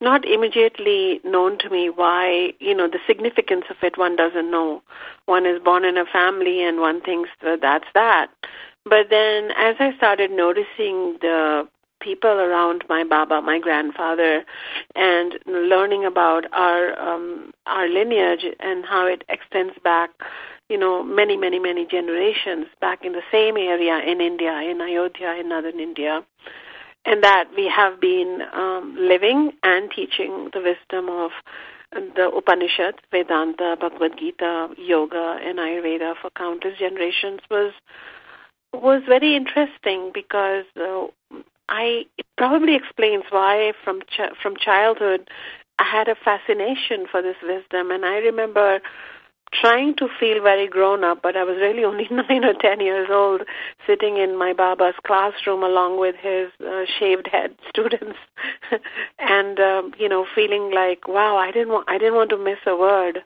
[0.00, 4.82] not immediately known to me why, you know, the significance of it one doesn't know.
[5.26, 8.28] One is born in a family and one thinks that that's that.
[8.84, 11.68] But then as I started noticing the
[12.00, 14.42] people around my baba, my grandfather,
[14.94, 20.10] and learning about our um, our lineage and how it extends back,
[20.70, 25.36] you know, many, many, many generations back in the same area in India, in Ayodhya,
[25.40, 26.24] in northern India
[27.04, 31.30] and that we have been um, living and teaching the wisdom of
[31.92, 37.72] the Upanishads, Vedanta, Bhagavad Gita, Yoga, and Ayurveda for countless generations was
[38.72, 41.06] was very interesting because uh,
[41.68, 45.28] I it probably explains why from ch- from childhood
[45.80, 48.80] I had a fascination for this wisdom, and I remember
[49.52, 53.08] trying to feel very grown up, but I was really only nine or ten years
[53.10, 53.42] old,
[53.86, 58.18] sitting in my Baba's classroom along with his uh, shaved head students,
[59.18, 62.58] and um, you know, feeling like, wow, I didn't want, I didn't want to miss
[62.66, 63.22] a word.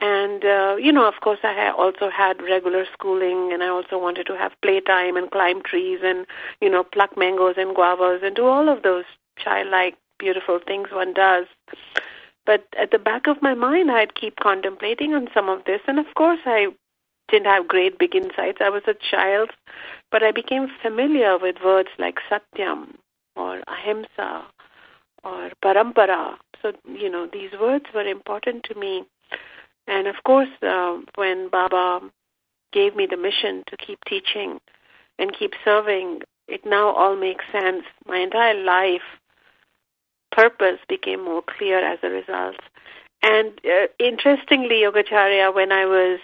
[0.00, 4.26] And uh, you know, of course, I also had regular schooling, and I also wanted
[4.26, 6.26] to have playtime and climb trees and
[6.60, 9.04] you know, pluck mangoes and guavas and do all of those
[9.38, 11.46] childlike beautiful things one does.
[12.46, 15.80] But at the back of my mind, I'd keep contemplating on some of this.
[15.86, 16.68] And of course, I
[17.28, 18.58] didn't have great big insights.
[18.60, 19.50] I was a child,
[20.10, 22.94] but I became familiar with words like satyam
[23.34, 24.44] or ahimsa
[25.24, 26.36] or parampara.
[26.60, 29.04] So, you know, these words were important to me.
[29.86, 32.00] And of course, uh, when Baba
[32.72, 34.60] gave me the mission to keep teaching
[35.18, 37.84] and keep serving, it now all makes sense.
[38.06, 39.02] My entire life
[40.34, 42.56] purpose became more clear as a result.
[43.22, 46.20] And uh, interestingly, Yogacharya, when I was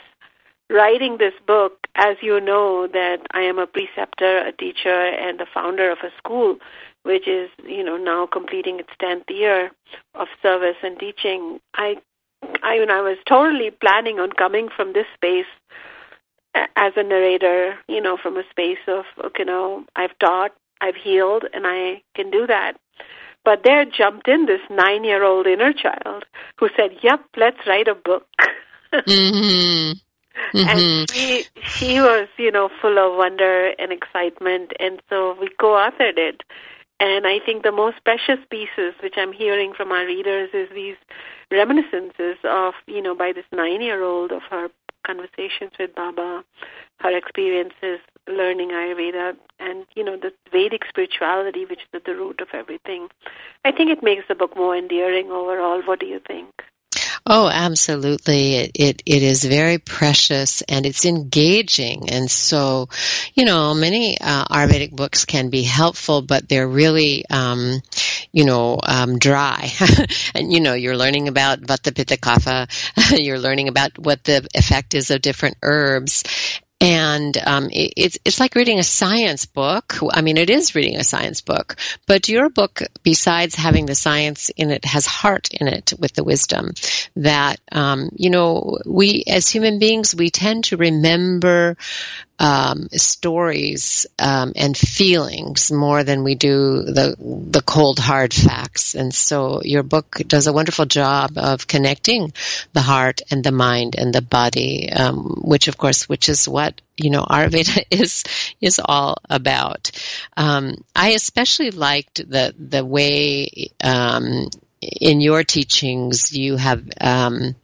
[0.68, 5.46] writing this book, as you know, that I am a preceptor, a teacher, and the
[5.52, 6.56] founder of a school,
[7.02, 9.70] which is, you know, now completing its 10th year
[10.14, 11.60] of service and teaching.
[11.74, 11.96] I,
[12.62, 15.46] I, when I was totally planning on coming from this space
[16.54, 19.04] as a narrator, you know, from a space of,
[19.38, 22.78] you know, I've taught, I've healed, and I can do that.
[23.44, 26.24] But there jumped in this nine year old inner child
[26.56, 28.26] who said, Yep, let's write a book.
[28.92, 29.92] mm-hmm.
[30.54, 30.68] Mm-hmm.
[30.68, 35.72] And she she was, you know, full of wonder and excitement and so we co
[35.72, 36.42] authored it.
[36.98, 40.96] And I think the most precious pieces which I'm hearing from our readers is these
[41.50, 44.70] reminiscences of, you know, by this nine year old of her
[45.06, 46.44] conversations with Baba,
[47.00, 52.40] her experiences learning Ayurveda, and you know the Vedic spirituality, which is at the root
[52.40, 53.08] of everything.
[53.64, 55.82] I think it makes the book more endearing overall.
[55.82, 56.62] What do you think?
[57.26, 58.54] Oh, absolutely.
[58.56, 62.10] It, it, it is very precious and it's engaging.
[62.10, 62.88] And so,
[63.34, 67.80] you know, many uh, Ayurvedic books can be helpful, but they're really, um,
[68.32, 69.70] you know, um, dry.
[70.34, 72.68] and, you know, you're learning about Vata Pitta Kapha.
[73.22, 76.24] you're learning about what the effect is of different herbs
[76.80, 79.98] and um, it, it's it's like reading a science book.
[80.10, 81.76] I mean, it is reading a science book,
[82.06, 86.24] but your book, besides having the science in it, has heart in it with the
[86.24, 86.72] wisdom
[87.16, 91.76] that um, you know we as human beings we tend to remember
[92.40, 98.94] um, stories um, and feelings more than we do the the cold hard facts.
[98.94, 102.32] And so your book does a wonderful job of connecting
[102.72, 106.80] the heart and the mind and the body, um, which of course, which is what
[106.96, 108.24] you know Ayurveda is
[108.60, 109.90] is all about.
[110.34, 114.48] Um, I especially liked the the way um,
[114.80, 117.54] in your teachings you have um,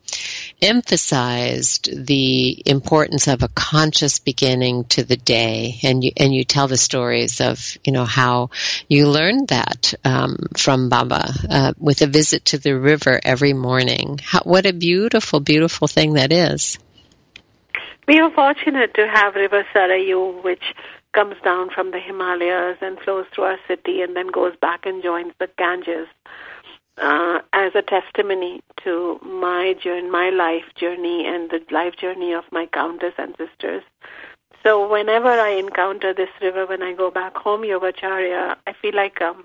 [0.63, 6.69] emphasized the importance of a conscious beginning to the day, and you and you tell
[6.69, 8.51] the stories of you know how
[8.89, 14.19] you learned that um, from Baba uh, with a visit to the river every morning.
[14.23, 16.79] How, what a beautiful, beautiful thing that is.
[18.09, 20.63] We are fortunate to have River Sarayu, which
[21.13, 25.03] comes down from the Himalayas and flows through our city and then goes back and
[25.03, 26.07] joins the Ganges
[26.99, 32.45] uh, as a testimony to my journey, my life journey, and the life journey of
[32.51, 33.83] my countless ancestors.
[34.63, 39.21] So whenever I encounter this river, when I go back home, Yogacharya, I feel like
[39.21, 39.45] um,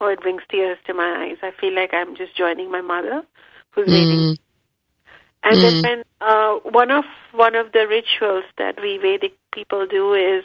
[0.00, 1.36] oh, it brings tears to my eyes.
[1.42, 3.22] I feel like I'm just joining my mother,
[3.70, 3.92] who's mm.
[3.92, 4.38] waiting.
[5.44, 5.82] And mm.
[5.82, 10.44] then uh, one of one of the rituals that we Vedic people do is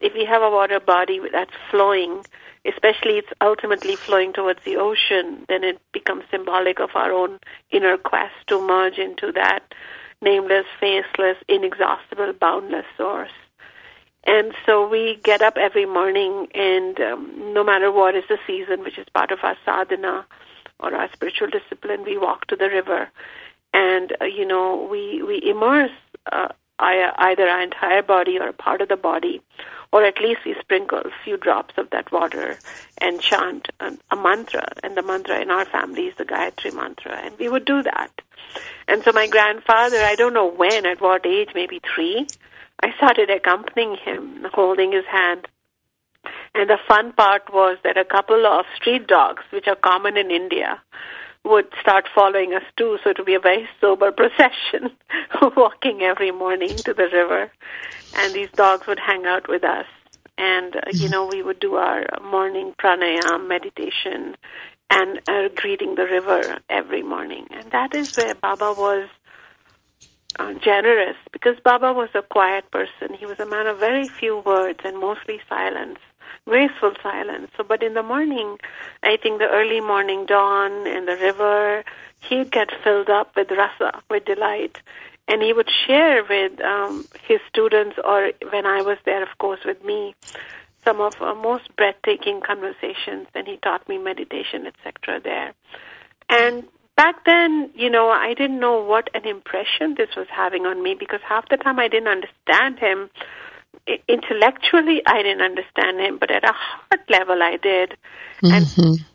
[0.00, 2.24] if we have a water body that's flowing,
[2.68, 7.38] especially it's ultimately flowing towards the ocean, then it becomes symbolic of our own
[7.70, 9.62] inner quest to merge into that
[10.20, 13.30] nameless, faceless, inexhaustible, boundless source.
[14.24, 18.80] And so we get up every morning, and um, no matter what is the season,
[18.80, 20.26] which is part of our sadhana
[20.80, 23.08] or our spiritual discipline, we walk to the river,
[23.72, 25.92] and uh, you know we we immerse
[26.30, 26.48] uh,
[26.78, 29.42] either our entire body or a part of the body
[29.92, 32.58] or at least we sprinkle a few drops of that water
[32.98, 34.68] and chant a, a mantra.
[34.82, 37.16] And the mantra in our family is the Gayatri mantra.
[37.16, 38.10] And we would do that.
[38.86, 42.26] And so my grandfather, I don't know when, at what age, maybe three,
[42.82, 45.48] I started accompanying him, holding his hand.
[46.54, 50.30] And the fun part was that a couple of street dogs, which are common in
[50.30, 50.82] India,
[51.48, 52.98] would start following us too.
[53.02, 54.96] So it would be a very sober procession,
[55.56, 57.50] walking every morning to the river
[58.12, 59.86] and these dogs would hang out with us.
[60.36, 64.36] And, uh, you know, we would do our morning pranayam meditation
[64.90, 67.46] and uh, greeting the river every morning.
[67.50, 69.08] And that is where Baba was
[70.38, 73.16] uh, generous because Baba was a quiet person.
[73.18, 75.98] He was a man of very few words and mostly silence,
[76.46, 77.50] graceful silence.
[77.56, 78.58] So, but in the morning,
[79.02, 81.84] I think the early morning dawn and the river,
[82.20, 84.78] he'd get filled up with rasa, with delight
[85.28, 89.60] and he would share with um, his students, or when I was there, of course,
[89.64, 90.14] with me,
[90.84, 95.20] some of our most breathtaking conversations, and he taught me meditation, etc.
[95.22, 95.52] There,
[96.30, 96.64] and
[96.96, 100.96] back then, you know, I didn't know what an impression this was having on me
[100.98, 103.10] because half the time I didn't understand him.
[104.06, 107.96] Intellectually, I didn't understand him, but at a heart level, I did.
[108.42, 108.52] Mm-hmm.
[108.52, 108.66] And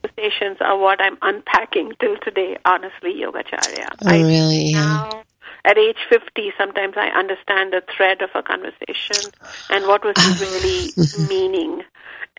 [0.02, 3.88] conversations are what I'm unpacking till today, honestly, Yogacharya.
[4.02, 4.72] Oh, I really?
[4.72, 4.82] Yeah.
[4.82, 5.24] Now,
[5.66, 9.32] at age 50, sometimes I understand the thread of a conversation
[9.70, 11.84] and what was really meaning.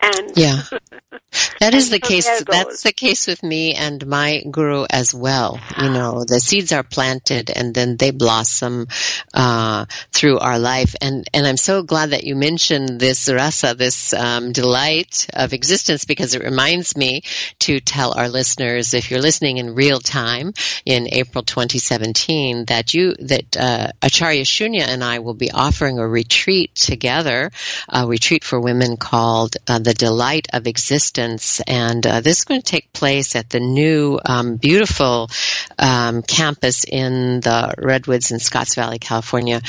[0.01, 0.61] And yeah,
[1.61, 2.43] that is the so case.
[2.43, 5.59] That's the case with me and my guru as well.
[5.81, 8.87] You know, the seeds are planted and then they blossom
[9.33, 10.95] uh, through our life.
[11.01, 16.03] And and I'm so glad that you mentioned this rasa, this um, delight of existence,
[16.03, 17.21] because it reminds me
[17.59, 20.53] to tell our listeners, if you're listening in real time
[20.85, 26.07] in April 2017, that you that uh, Acharya Shunya and I will be offering a
[26.07, 27.51] retreat together,
[27.87, 29.55] a retreat for women called.
[29.67, 31.61] Uh, the delight of existence.
[31.61, 35.29] And uh, this is going to take place at the new, um, beautiful
[35.77, 39.61] um, campus in the Redwoods in Scotts Valley, California,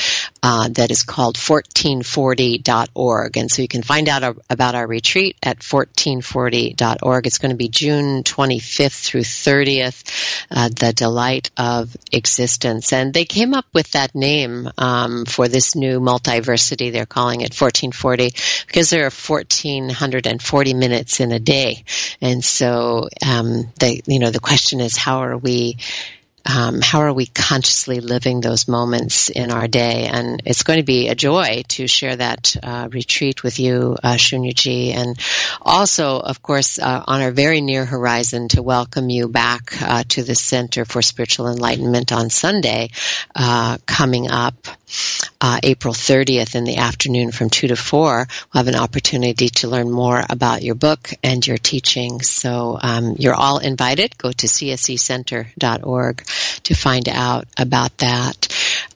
[0.49, 3.36] uh, that is called 1440.org.
[3.36, 7.26] And so you can find out about our retreat at 1440.org.
[7.26, 12.92] It's going to be June 25th through 30th, uh, the delight of existence.
[12.92, 16.92] And they came up with that name um, for this new multiversity.
[16.92, 18.30] They're calling it 1440
[18.68, 21.82] because there are 1440 minutes in a day.
[22.20, 25.78] And so, um, the, you know, the question is how are we
[26.47, 30.09] um, how are we consciously living those moments in our day?
[30.11, 34.14] And it's going to be a joy to share that uh, retreat with you, uh,
[34.14, 35.18] Shunyaji, and
[35.61, 40.22] also, of course, uh, on our very near horizon to welcome you back uh, to
[40.22, 42.90] the Center for Spiritual Enlightenment on Sunday,
[43.34, 44.55] uh, coming up
[45.40, 48.26] uh, April 30th in the afternoon from 2 to 4.
[48.55, 52.20] We'll have an opportunity to learn more about your book and your teaching.
[52.22, 54.16] So um, you're all invited.
[54.16, 56.24] Go to csecenter.org
[56.67, 58.49] to find out about that.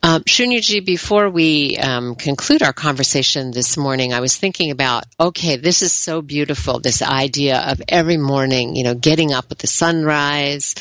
[0.03, 5.57] Um, Shunyaji, before we um, conclude our conversation this morning, I was thinking about, okay,
[5.57, 9.66] this is so beautiful, this idea of every morning, you know, getting up with the
[9.66, 10.74] sunrise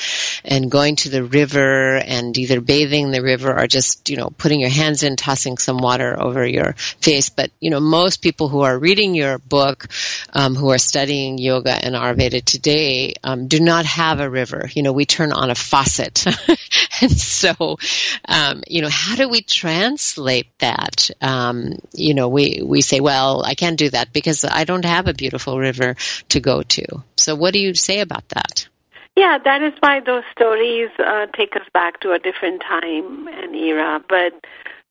[0.46, 4.30] and going to the river and either bathing in the river or just, you know,
[4.38, 7.30] putting your hands in, tossing some water over your face.
[7.30, 9.88] But, you know, most people who are reading your book,
[10.32, 14.70] um, who are studying yoga and Ayurveda today, um, do not have a river.
[14.74, 16.26] You know, we turn on a faucet.
[17.02, 17.78] and so,
[18.26, 21.10] um, you know, how do we translate that?
[21.20, 25.08] Um, you know, we, we say, well, I can't do that because I don't have
[25.08, 25.96] a beautiful river
[26.30, 27.04] to go to.
[27.18, 28.68] So what do you say about that?
[29.18, 33.56] Yeah, that is why those stories uh, take us back to a different time and
[33.56, 34.00] era.
[34.08, 34.34] But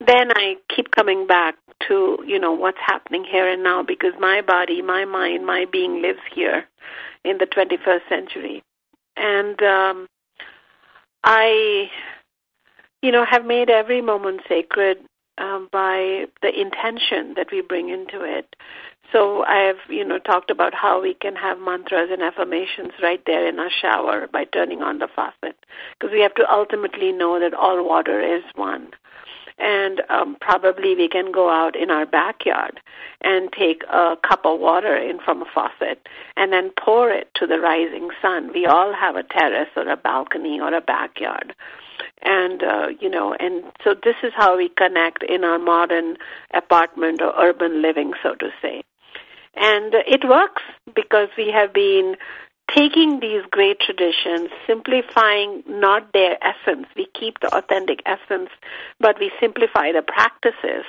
[0.01, 1.55] then I keep coming back
[1.87, 6.03] to, you know, what's happening here and now because my body, my mind, my being
[6.03, 6.65] lives here
[7.25, 8.65] in the 21st century.
[9.17, 10.09] And um,
[11.23, 11.89] I,
[13.03, 14.99] you know, have made every moment sacred
[15.39, 18.57] um, by the intention that we bring into it.
[19.13, 23.23] So I have, you know, talked about how we can have mantras and affirmations right
[23.25, 25.57] there in our shower by turning on the faucet,
[25.99, 28.91] because we have to ultimately know that all water is one.
[29.61, 32.81] And um, probably we can go out in our backyard
[33.23, 37.47] and take a cup of water in from a faucet and then pour it to
[37.47, 38.53] the rising sun.
[38.53, 41.57] We all have a terrace or a balcony or a backyard
[42.23, 46.17] and uh, you know and so this is how we connect in our modern
[46.55, 48.83] apartment or urban living so to say
[49.55, 50.63] and it works
[50.95, 52.17] because we have been
[52.75, 56.87] taking these great traditions, simplifying not their essence.
[56.97, 58.51] We keep the authentic essence,
[59.01, 60.85] but we simplify the practices.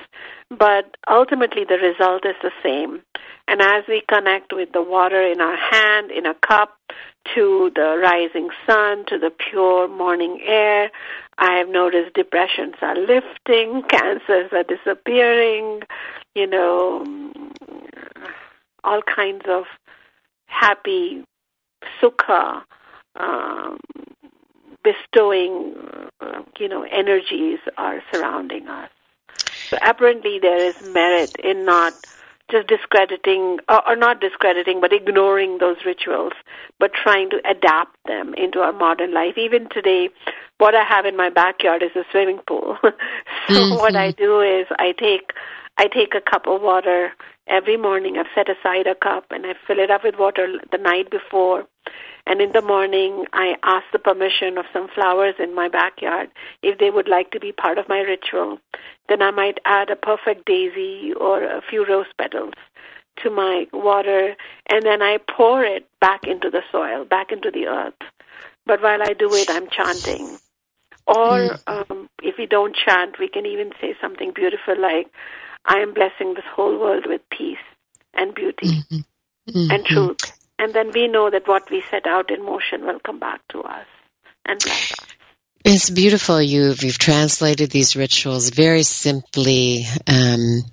[0.49, 3.01] But ultimately, the result is the same.
[3.47, 6.77] And as we connect with the water in our hand, in a cup,
[7.35, 10.91] to the rising sun, to the pure morning air,
[11.37, 15.81] I have noticed depressions are lifting, cancers are disappearing,
[16.35, 17.31] you know,
[18.83, 19.65] all kinds of
[20.45, 21.23] happy
[22.01, 22.63] sukha,
[23.15, 23.79] um,
[24.83, 25.75] bestowing,
[26.21, 28.89] uh, you know, energies are surrounding us.
[29.69, 31.93] So apparently there is merit in not
[32.49, 36.33] just discrediting, or, or not discrediting, but ignoring those rituals,
[36.79, 39.37] but trying to adapt them into our modern life.
[39.37, 40.09] Even today,
[40.57, 42.77] what I have in my backyard is a swimming pool.
[42.83, 42.89] so
[43.49, 43.75] mm-hmm.
[43.75, 45.31] what I do is I take
[45.77, 47.13] I take a cup of water
[47.47, 48.17] every morning.
[48.17, 51.65] I've set aside a cup and I fill it up with water the night before.
[52.25, 56.29] And in the morning, I ask the permission of some flowers in my backyard
[56.61, 58.59] if they would like to be part of my ritual.
[59.07, 62.53] Then I might add a perfect daisy or a few rose petals
[63.23, 64.35] to my water,
[64.69, 67.93] and then I pour it back into the soil, back into the earth.
[68.65, 70.37] But while I do it, I'm chanting.
[71.07, 71.59] Or mm.
[71.67, 75.07] um, if we don't chant, we can even say something beautiful like,
[75.65, 77.57] I am blessing this whole world with peace
[78.13, 78.95] and beauty mm-hmm.
[79.49, 79.71] Mm-hmm.
[79.71, 80.38] and truth.
[80.59, 83.61] And then we know that what we set out in motion will come back to
[83.61, 83.87] us
[84.45, 84.61] and.
[85.65, 86.41] It's beautiful.
[86.41, 90.63] You've you've translated these rituals very simply um,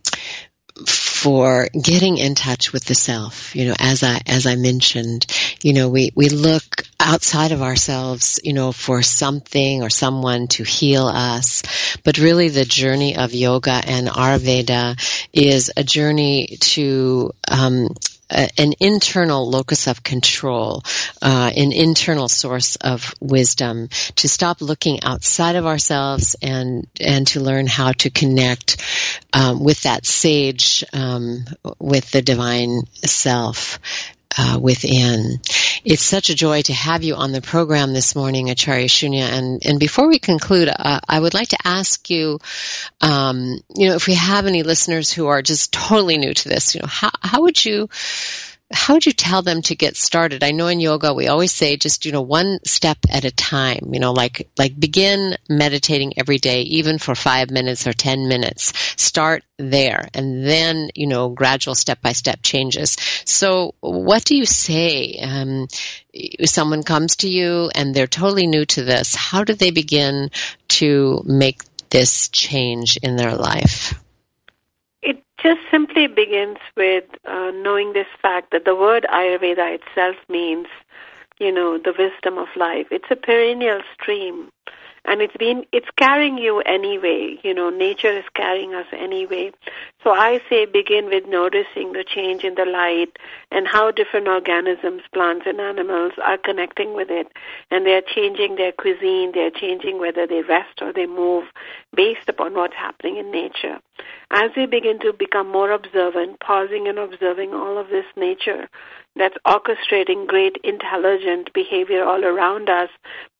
[0.86, 3.56] for getting in touch with the self.
[3.56, 5.26] You know, as I as I mentioned,
[5.62, 10.62] you know, we we look outside of ourselves, you know, for something or someone to
[10.62, 11.62] heal us,
[12.04, 14.98] but really the journey of yoga and Ayurveda
[15.32, 17.88] is a journey to um,
[18.30, 20.82] an internal locus of control,
[21.22, 27.40] uh, an internal source of wisdom, to stop looking outside of ourselves and and to
[27.40, 28.82] learn how to connect
[29.32, 31.44] um, with that sage, um,
[31.78, 33.78] with the divine self
[34.36, 35.40] uh, within.
[35.84, 39.28] It's such a joy to have you on the program this morning, Acharya Shunya.
[39.28, 42.38] And, and before we conclude, uh, I would like to ask you,
[43.00, 46.74] um, you know, if we have any listeners who are just totally new to this,
[46.74, 47.88] you know, how, how would you
[48.72, 50.42] how would you tell them to get started?
[50.42, 53.90] I know in yoga we always say just, you know, one step at a time,
[53.92, 58.72] you know, like, like begin meditating every day, even for five minutes or 10 minutes.
[59.00, 62.96] Start there and then, you know, gradual step by step changes.
[63.24, 65.18] So what do you say?
[65.22, 65.68] Um,
[66.44, 69.14] someone comes to you and they're totally new to this.
[69.14, 70.30] How do they begin
[70.68, 73.94] to make this change in their life?
[75.38, 80.66] Just simply begins with uh, knowing this fact that the word Ayurveda itself means,
[81.38, 82.86] you know, the wisdom of life.
[82.90, 84.48] It's a perennial stream
[85.06, 89.52] and it's been it's carrying you anyway you know nature is carrying us anyway.
[90.02, 93.16] So i say begin with noticing the change in the light
[93.50, 97.28] and how different organisms plants and animals are connecting with it.
[97.70, 101.44] And they're changing their cuisine they're changing whether they rest or they move
[101.94, 103.78] based upon what's happening in nature.
[104.30, 108.68] As we begin to become more observant pausing and observing all of this nature
[109.16, 112.90] that's orchestrating great intelligent behavior all around us,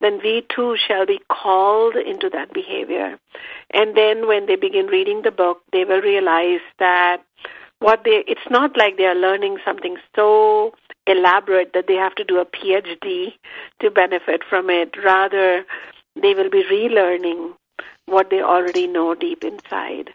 [0.01, 3.18] then we too shall be called into that behavior.
[3.70, 7.18] And then when they begin reading the book, they will realize that
[7.81, 10.74] what they it's not like they are learning something so
[11.07, 13.35] elaborate that they have to do a PhD
[13.81, 14.97] to benefit from it.
[15.05, 15.64] Rather,
[16.20, 17.53] they will be relearning
[18.07, 20.11] what they already know deep inside.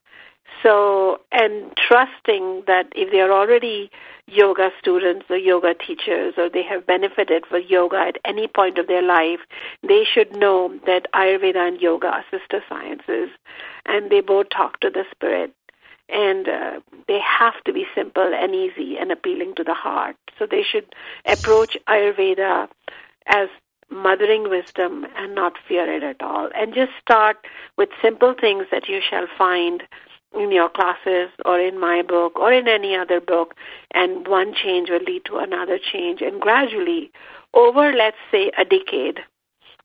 [0.63, 3.89] So, and trusting that if they are already
[4.31, 8.87] yoga students or yoga teachers or they have benefited from yoga at any point of
[8.87, 9.39] their life,
[9.87, 13.29] they should know that Ayurveda and yoga are sister sciences
[13.85, 15.53] and they both talk to the spirit.
[16.09, 20.17] And uh, they have to be simple and easy and appealing to the heart.
[20.37, 20.93] So they should
[21.25, 22.67] approach Ayurveda
[23.27, 23.47] as
[23.89, 26.49] mothering wisdom and not fear it at all.
[26.55, 27.37] And just start
[27.77, 29.83] with simple things that you shall find
[30.33, 33.55] in your classes or in my book or in any other book,
[33.91, 36.21] and one change will lead to another change.
[36.21, 37.11] And gradually,
[37.53, 39.19] over let's say a decade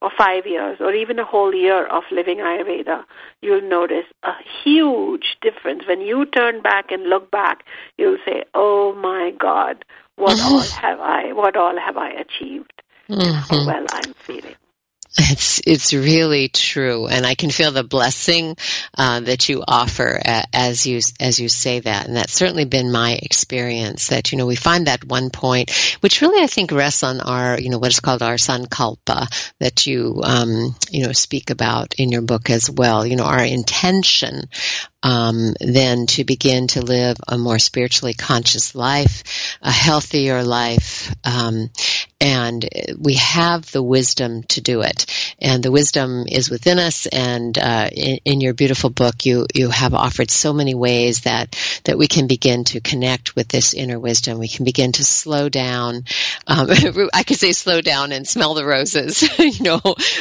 [0.02, 3.04] or five years or even a whole year of living Ayurveda,
[3.40, 4.32] you'll notice a
[4.62, 5.84] huge difference.
[5.86, 7.64] When you turn back and look back,
[7.96, 9.84] you'll say, Oh my God,
[10.16, 12.72] what all have I, what all have I achieved?
[13.08, 13.32] Mm-hmm.
[13.32, 14.54] How well I'm feeling.
[15.18, 18.56] It's it's really true, and I can feel the blessing
[18.96, 20.20] uh, that you offer
[20.52, 24.08] as you as you say that, and that's certainly been my experience.
[24.08, 27.58] That you know we find that one point, which really I think rests on our
[27.58, 29.26] you know what is called our sankalpa
[29.58, 33.06] that you um, you know speak about in your book as well.
[33.06, 34.42] You know our intention
[35.06, 41.70] um, then to begin to live a more spiritually conscious life, a healthier life, um,
[42.20, 45.06] and we have the wisdom to do it.
[45.40, 47.06] And the wisdom is within us.
[47.06, 51.56] And uh, in, in, your beautiful book, you you have offered so many ways that
[51.84, 54.38] that we can begin to connect with this inner wisdom.
[54.38, 56.04] We can begin to slow down.
[56.46, 56.68] Um,
[57.14, 59.22] I could say slow down and smell the roses.
[59.38, 59.80] you know,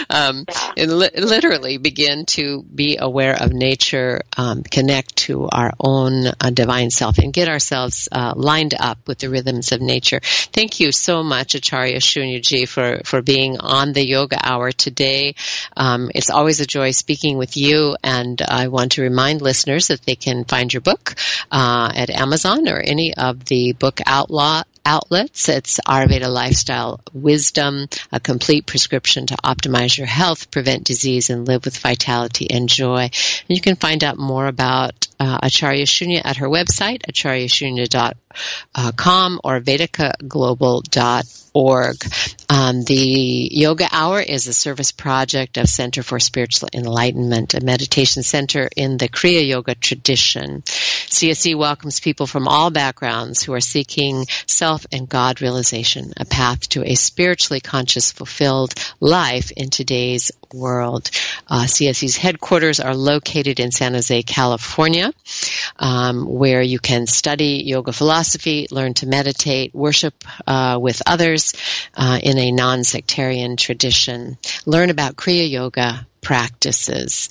[0.09, 0.45] um,
[0.77, 6.49] and li- literally begin to be aware of nature, um, connect to our own uh,
[6.49, 10.19] divine self, and get ourselves uh, lined up with the rhythms of nature.
[10.51, 15.35] Thank you so much, Acharya Shunyaji, for for being on the Yoga Hour today.
[15.77, 20.01] Um, it's always a joy speaking with you, and I want to remind listeners that
[20.01, 21.15] they can find your book
[21.51, 25.49] uh, at Amazon or any of the book outlaw outlets.
[25.49, 31.65] It's Ayurveda Lifestyle Wisdom, a complete prescription to optimize your health, prevent disease, and live
[31.65, 33.01] with vitality and joy.
[33.03, 33.11] And
[33.49, 41.25] you can find out more about uh, Acharya Shunya at her website, acharyashunya.com or vedikaglobal.org
[41.55, 42.05] org.
[42.49, 48.21] Um, the Yoga Hour is a service project of Center for Spiritual Enlightenment, a meditation
[48.21, 50.61] center in the Kriya Yoga tradition.
[50.61, 56.69] CSE welcomes people from all backgrounds who are seeking self and God realization, a path
[56.69, 61.11] to a spiritually conscious, fulfilled life in today's world.
[61.47, 65.13] Uh, CSE's headquarters are located in San Jose, California,
[65.77, 70.15] um, where you can study yoga philosophy, learn to meditate, worship
[70.47, 71.53] uh, with others
[71.95, 77.29] uh, in a non-sectarian tradition, learn about Kriya Yoga, practices.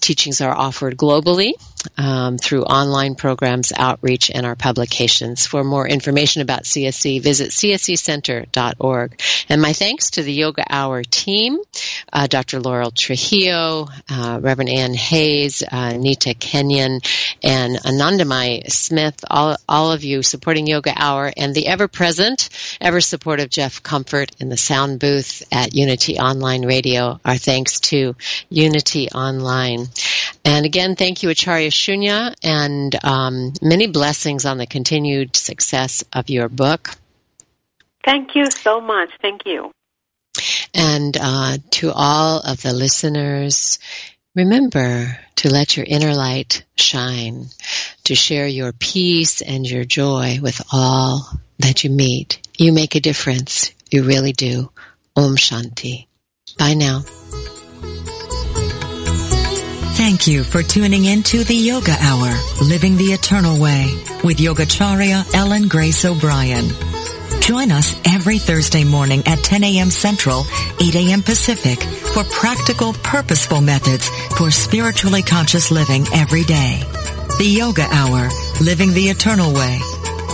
[0.00, 1.52] Teachings are offered globally
[1.98, 5.46] um, through online programs, outreach, and our publications.
[5.46, 9.20] For more information about CSE, visit csecenter.org.
[9.48, 11.58] And my thanks to the Yoga Hour team,
[12.12, 12.60] uh, Dr.
[12.60, 17.00] Laurel Trujillo, uh, Reverend Ann Hayes, uh, Nita Kenyon,
[17.42, 22.48] and Anandamai Smith, all, all of you supporting Yoga Hour, and the ever-present,
[22.80, 27.20] ever-supportive Jeff Comfort in the sound booth at Unity Online Radio.
[27.24, 28.14] Our thanks to
[28.48, 29.86] Unity Online.
[30.44, 36.30] And again, thank you, Acharya Shunya, and um, many blessings on the continued success of
[36.30, 36.90] your book.
[38.04, 39.10] Thank you so much.
[39.20, 39.72] Thank you.
[40.74, 43.78] And uh, to all of the listeners,
[44.34, 47.46] remember to let your inner light shine,
[48.04, 51.28] to share your peace and your joy with all
[51.58, 52.46] that you meet.
[52.58, 53.72] You make a difference.
[53.90, 54.70] You really do.
[55.16, 56.06] Om Shanti.
[56.58, 57.02] Bye now.
[59.96, 62.30] Thank you for tuning in to the Yoga Hour,
[62.62, 63.86] Living the Eternal Way
[64.22, 66.68] with Yogacharya Ellen Grace O'Brian.
[67.40, 69.90] Join us every Thursday morning at 10 a.m.
[69.90, 70.44] Central,
[70.82, 71.22] 8 a.m.
[71.22, 76.82] Pacific for practical, purposeful methods for spiritually conscious living every day.
[77.38, 78.28] The Yoga Hour,
[78.60, 79.80] Living the Eternal Way,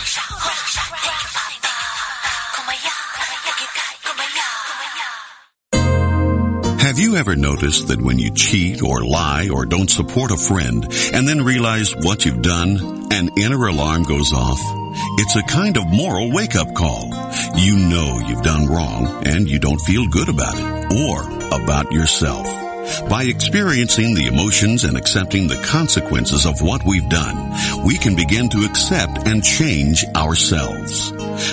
[7.01, 11.27] You ever noticed that when you cheat or lie or don't support a friend and
[11.27, 14.59] then realize what you've done, an inner alarm goes off?
[15.17, 17.09] It's a kind of moral wake-up call.
[17.57, 21.23] You know you've done wrong and you don't feel good about it or
[21.55, 22.45] about yourself.
[23.09, 28.47] By experiencing the emotions and accepting the consequences of what we've done, we can begin
[28.49, 31.11] to accept and change ourselves.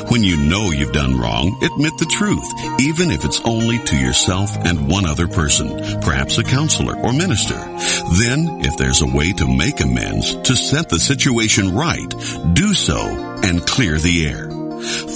[0.09, 4.57] When you know you've done wrong, admit the truth, even if it's only to yourself
[4.57, 7.55] and one other person, perhaps a counselor or minister.
[7.55, 12.09] Then, if there's a way to make amends, to set the situation right,
[12.55, 12.99] do so
[13.43, 14.51] and clear the air.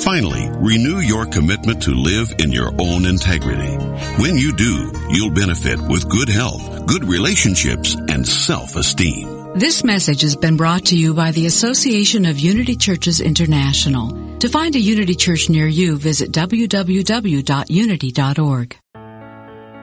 [0.02, 3.76] Finally, renew your commitment to live in your own integrity.
[4.20, 9.41] When you do, you'll benefit with good health, good relationships, and self-esteem.
[9.54, 14.38] This message has been brought to you by the Association of Unity Churches International.
[14.38, 16.78] To find a Unity Church near you, visit www.unity.org.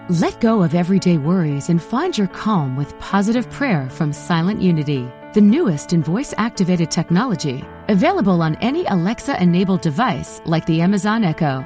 [0.09, 5.07] Let go of everyday worries and find your calm with positive prayer from Silent Unity,
[5.35, 11.23] the newest in voice activated technology Available on any Alexa enabled device like the Amazon
[11.23, 11.65] Echo.